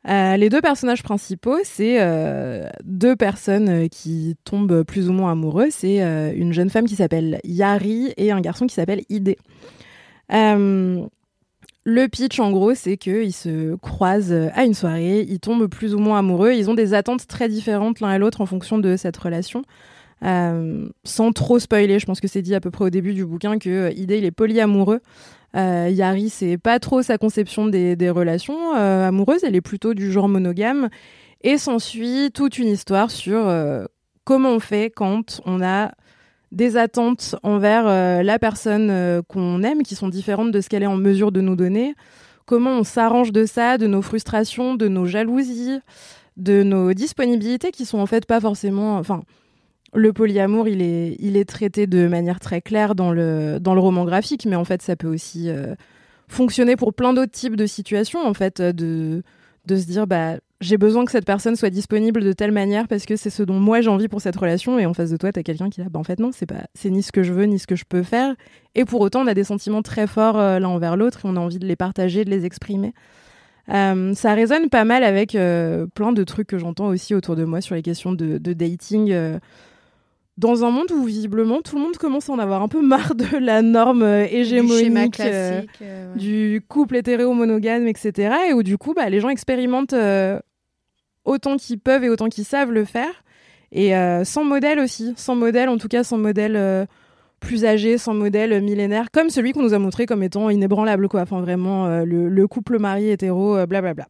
[0.05, 1.99] Les deux personnages principaux, c'est
[2.83, 5.67] deux personnes qui tombent plus ou moins amoureux.
[5.69, 5.97] C'est
[6.35, 9.35] une jeune femme qui s'appelle Yari et un garçon qui s'appelle Ide.
[11.89, 15.95] Euh, le pitch, en gros, c'est qu'ils se croisent à une soirée, ils tombent plus
[15.95, 18.95] ou moins amoureux, ils ont des attentes très différentes l'un et l'autre en fonction de
[18.95, 19.63] cette relation.
[20.23, 23.25] Euh, sans trop spoiler, je pense que c'est dit à peu près au début du
[23.25, 24.99] bouquin que euh, Ide, il est polyamoureux.
[25.55, 30.11] Euh, Yari, c'est pas trop sa conception des, relations euh, amoureuses, elle est plutôt du
[30.11, 30.89] genre monogame.
[31.41, 33.85] Et s'ensuit toute une histoire sur euh,
[34.25, 35.93] comment on fait quand on a
[36.51, 40.83] des attentes envers euh, la personne euh, qu'on aime qui sont différentes de ce qu'elle
[40.83, 41.95] est en mesure de nous donner.
[42.45, 45.79] Comment on s'arrange de ça, de nos frustrations, de nos jalousies,
[46.37, 48.97] de nos disponibilités qui sont en fait pas forcément.
[48.97, 49.21] Enfin,
[49.93, 53.79] le polyamour, il est, il est traité de manière très claire dans le, dans le
[53.79, 55.75] roman graphique, mais en fait, ça peut aussi euh,
[56.27, 59.21] fonctionner pour plein d'autres types de situations, en fait, de,
[59.65, 63.05] de se dire, bah, j'ai besoin que cette personne soit disponible de telle manière parce
[63.05, 65.31] que c'est ce dont moi j'ai envie pour cette relation, et en face de toi,
[65.31, 67.31] t'as quelqu'un qui là, bah, en fait, non, c'est pas, c'est ni ce que je
[67.31, 68.35] veux, ni ce que je peux faire,
[68.75, 71.35] et pour autant, on a des sentiments très forts euh, l'un envers l'autre, et on
[71.37, 72.93] a envie de les partager, de les exprimer.
[73.69, 77.45] Euh, ça résonne pas mal avec euh, plein de trucs que j'entends aussi autour de
[77.45, 79.13] moi sur les questions de, de dating.
[80.37, 83.13] dans un monde où visiblement tout le monde commence à en avoir un peu marre
[83.15, 85.87] de la norme Du hégémonique euh, ouais.
[86.15, 88.35] du couple hétéro-monogame, etc.
[88.49, 90.39] Et où du coup, bah, les gens expérimentent euh,
[91.29, 93.23] autant qu'ils peuvent et autant qu'ils savent le faire.
[93.71, 96.85] Et euh, sans modèle aussi, sans modèle, en tout cas sans modèle euh,
[97.39, 101.07] plus âgé, sans modèle euh, millénaire, comme celui qu'on nous a montré comme étant inébranlable,
[101.07, 101.21] quoi.
[101.21, 104.07] Enfin, vraiment, euh, le, le couple marié hétéro, blablabla.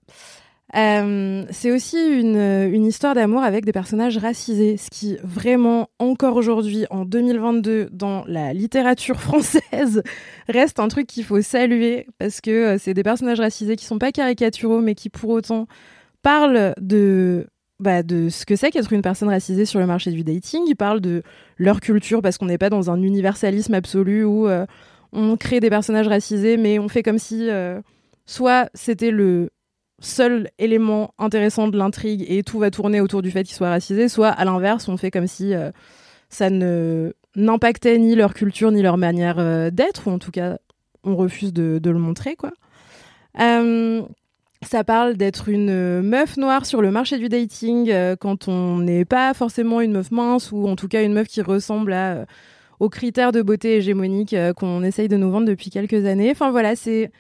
[0.72, 6.86] C'est aussi une, une histoire d'amour avec des personnages racisés, ce qui vraiment encore aujourd'hui,
[6.92, 10.04] en 2022, dans la littérature française,
[10.48, 14.12] reste un truc qu'il faut saluer parce que c'est des personnages racisés qui sont pas
[14.12, 15.68] caricaturaux, mais qui pour autant
[16.22, 17.48] parlent de
[17.80, 20.64] bah, de ce que c'est qu'être une personne racisée sur le marché du dating.
[20.68, 21.24] Ils parlent de
[21.58, 24.66] leur culture parce qu'on n'est pas dans un universalisme absolu où euh,
[25.14, 27.80] on crée des personnages racisés, mais on fait comme si euh,
[28.26, 29.50] soit c'était le
[30.02, 34.10] seul élément intéressant de l'intrigue et tout va tourner autour du fait qu'ils soient racisés,
[34.10, 35.72] soit à l'inverse, on fait comme si euh,
[36.30, 40.58] ça n'impactait ni leur culture ni leur manière d'être, ou en tout cas
[41.04, 42.52] on refuse de, de le montrer, quoi.
[44.64, 48.80] Euh, ça parle d'être une meuf noire sur le marché du dating euh, quand on
[48.80, 52.26] n'est pas forcément une meuf mince ou en tout cas une meuf qui ressemble euh,
[52.80, 56.32] aux critères de beauté hégémoniques euh, qu'on essaye de nous vendre depuis quelques années.
[56.32, 57.12] Enfin voilà, c'est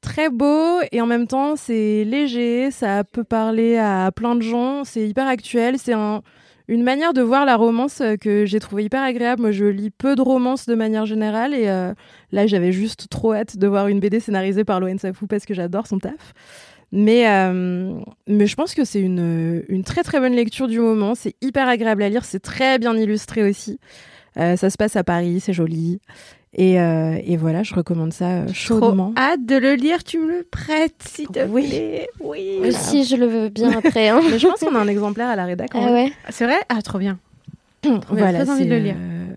[0.00, 4.84] très beau et en même temps c'est léger, ça peut parler à plein de gens,
[4.84, 6.22] c'est hyper actuel, c'est un,
[6.68, 9.42] une manière de voir la romance euh, que j'ai trouvé hyper agréable.
[9.42, 11.94] Moi je lis peu de romances de manière générale et euh,
[12.32, 15.54] là j'avais juste trop hâte de voir une BD scénarisée par Loen Safou parce que
[15.54, 16.34] j'adore son taf.
[16.92, 17.98] Mais, euh,
[18.28, 22.08] je pense que c'est une, très très bonne lecture du moment, c'est hyper agréable à
[22.08, 23.80] lire, c'est très bien illustré aussi.
[24.36, 25.98] Ça se passe à Paris, c'est joli.
[26.58, 29.12] Et, euh, et voilà, je recommande ça euh, chaudement.
[29.14, 31.68] Trop hâte de le lire, tu me le prêtes, s'il te Oui.
[31.68, 32.08] plaît.
[32.20, 32.60] Oui.
[32.66, 34.08] Aussi, je le veux bien après.
[34.08, 34.20] Hein.
[34.30, 35.70] Mais je pense qu'on a un exemplaire à la rédac.
[35.74, 36.56] Ah ouais C'est vrai?
[36.70, 37.18] Ah, trop bien.
[38.08, 38.96] voilà, très envie de le lire.
[38.98, 39.34] euh,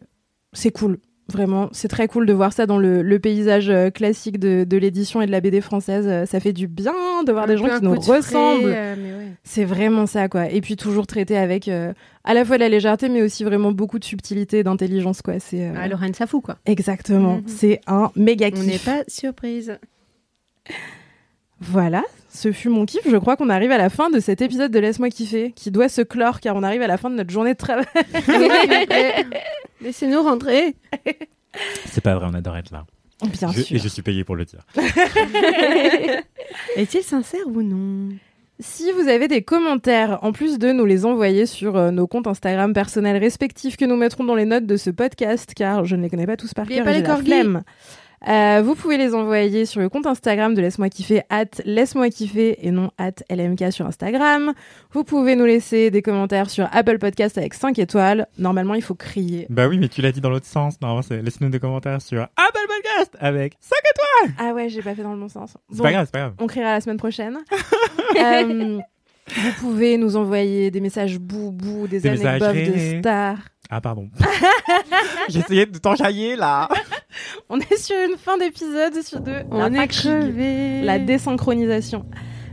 [0.53, 0.97] c'est cool.
[1.31, 4.77] Vraiment, c'est très cool de voir ça dans le, le paysage euh, classique de, de
[4.77, 6.05] l'édition et de la BD française.
[6.07, 6.93] Euh, Ça fait du bien
[7.25, 8.65] de voir des gens un qui nous ressemblent.
[8.65, 9.27] euh, ouais.
[9.43, 10.49] C'est vraiment ça, quoi.
[10.49, 13.99] Et puis toujours traité avec euh, à la fois la légèreté, mais aussi vraiment beaucoup
[13.99, 15.39] de subtilité et d'intelligence, quoi.
[15.39, 16.57] C'est euh, Ah, Lorraine Safou, quoi.
[16.65, 17.35] exactement.
[17.37, 17.43] Mhm.
[17.47, 18.85] C'est un méga On n'est kiff.
[18.85, 19.77] pas surprise.
[21.61, 23.01] Voilà, ce fut mon kiff.
[23.09, 25.89] Je crois qu'on arrive à la fin de cet épisode de Laisse-moi kiffer, qui doit
[25.89, 27.85] se clore car on arrive à la fin de notre journée de travail.
[29.81, 30.75] Laissez-nous rentrer.
[31.85, 32.85] C'est pas vrai, on adore être là.
[33.39, 33.75] Bien Je- sûr.
[33.75, 34.59] Et je suis payé pour le dire.
[36.75, 38.09] Est-il sincère ou non?
[38.61, 42.27] Si vous avez des commentaires, en plus de nous les envoyer sur euh, nos comptes
[42.27, 46.01] Instagram personnels respectifs que nous mettrons dans les notes de ce podcast, car je ne
[46.03, 47.25] les connais pas tous par cœur j'ai les la corgis.
[47.25, 47.63] flemme.
[48.27, 52.65] Euh, vous pouvez les envoyer sur le compte Instagram de Laisse-moi kiffer, at Laisse-moi kiffer
[52.67, 54.53] et non at LMK sur Instagram.
[54.91, 58.27] Vous pouvez nous laisser des commentaires sur Apple Podcast avec 5 étoiles.
[58.37, 59.47] Normalement, il faut crier.
[59.49, 60.79] Bah oui, mais tu l'as dit dans l'autre sens.
[60.81, 64.35] Normalement, c'est laisse-nous des commentaires sur Apple Podcast avec 5 étoiles.
[64.37, 65.53] Ah ouais, j'ai pas fait dans le bon sens.
[65.71, 66.33] C'est Bon, pas grave, c'est pas grave.
[66.39, 67.37] On criera la semaine prochaine.
[68.19, 68.79] Euh,
[69.37, 73.37] vous pouvez nous envoyer des messages boubou, des, Des anecdotes de stars.
[73.69, 74.09] Ah, pardon.
[75.29, 76.67] J'essayais de t'enjailler là.
[77.49, 80.81] On est sur une fin d'épisode sur de On la est crevé.
[80.81, 82.05] la désynchronisation.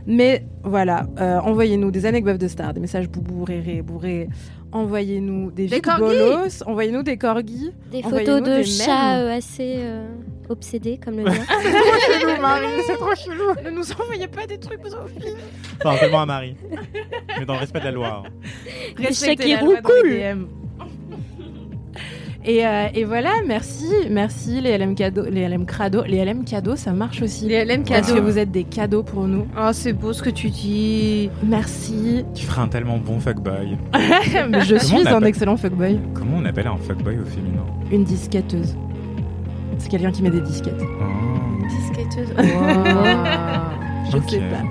[0.09, 4.29] Mais voilà, euh, envoyez-nous des anecdotes de stars, des messages boubou, réré, bourré.
[4.71, 7.71] Envoyez-nous des, Des bolos, envoyez-nous des corgis.
[7.91, 10.05] Des photos de des chats euh, assez euh,
[10.49, 11.33] obsédés, comme le mien.
[12.19, 13.53] chelou, Marie, c'est trop chelou.
[13.63, 15.35] Ne nous envoyez pas des trucs zoophilies.
[15.83, 16.55] Enfin, seulement à Marie.
[17.39, 18.23] Mais dans le respect de la loi.
[18.25, 18.29] hein.
[18.97, 20.09] Respectez la loi dans roulent.
[20.09, 20.45] les DM.
[22.49, 26.77] Et, euh, et voilà, merci, merci les LM cadeaux, les LM cadeaux, les LM cadeaux,
[26.77, 27.45] ça marche aussi.
[27.45, 28.23] Les LM Parce que cadeaux.
[28.25, 29.45] vous êtes des cadeaux pour nous.
[29.59, 31.29] Oh, c'est beau ce que tu dis.
[31.43, 32.23] Merci.
[32.33, 33.77] Tu feras un tellement bon fuckboy.
[34.49, 35.99] Mais je suis un excellent fuckboy.
[36.13, 38.77] Comment on appelle un fuckboy au féminin Une disquetteuse.
[39.77, 40.81] C'est quelqu'un qui met des disquettes.
[40.81, 41.65] Oh.
[41.67, 42.33] Disquetteuse.
[44.11, 44.29] Je Ok.
[44.29, 44.63] sais pas.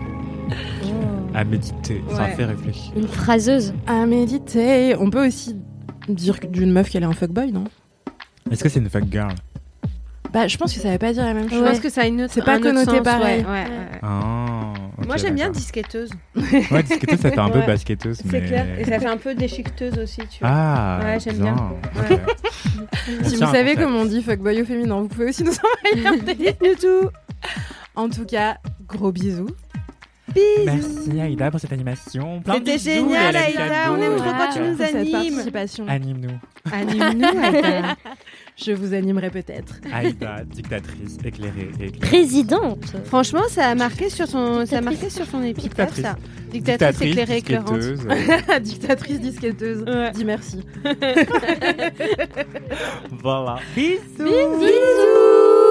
[1.38, 2.30] À méditer, ça Ouais.
[2.30, 2.92] fait réfléchir.
[2.96, 3.74] Une phraseuse.
[3.86, 4.96] À méditer.
[4.98, 5.54] On peut aussi
[6.08, 7.64] dire d'une meuf qu'elle est un fuckboy, non
[8.50, 9.34] Est-ce que c'est une fuck girl
[10.32, 11.64] Bah, je pense que ça veut pas dire la même Je chose.
[11.68, 13.40] pense que ça a une autre, C'est pas un autre connoté sens, pareil.
[13.44, 13.98] Ouais, ouais, ouais.
[14.02, 14.72] Ah.
[15.06, 16.10] Moi j'aime bien disquetteuse.
[16.70, 17.66] Ouais, disquetteuse, ça fait un peu Ouais.
[17.66, 18.18] basketteuse.
[18.24, 18.46] C'est mais...
[18.46, 18.66] clair.
[18.78, 20.48] Et ça fait un peu déchiqueteuse aussi, tu vois.
[20.50, 21.00] Ah.
[21.04, 21.56] Ouais, j'aime bien.
[23.24, 25.52] Si vous savez comment on dit fuckboy au féminin, vous pouvez aussi nous
[25.94, 27.08] envoyer un Dites-nous tout.
[27.94, 29.48] En tout cas, gros bisous.
[30.64, 32.40] Merci Aïda pour cette animation.
[32.42, 35.12] Plein de C'était génial, Aïda, on aime trop quand tu nous animes.
[35.12, 35.86] participation.
[35.88, 36.38] Anime-nous.
[36.72, 37.96] Anime-nous, Aïda.
[38.56, 39.74] Je vous animerai peut-être.
[39.92, 41.70] Aïda, dictatrice, éclairée.
[42.00, 42.84] Présidente.
[43.04, 46.04] Franchement, ça a marqué sur son, ça a marqué sur son épitaphe, Dictatrice.
[46.04, 46.16] ça.
[46.50, 47.80] Dictatrice éclairée, éclairante.
[48.62, 49.84] Dictatrice disquetteuse.
[50.14, 50.60] Dis merci.
[53.22, 53.58] voilà.
[53.74, 54.00] Bisous.
[54.18, 55.65] Bisous.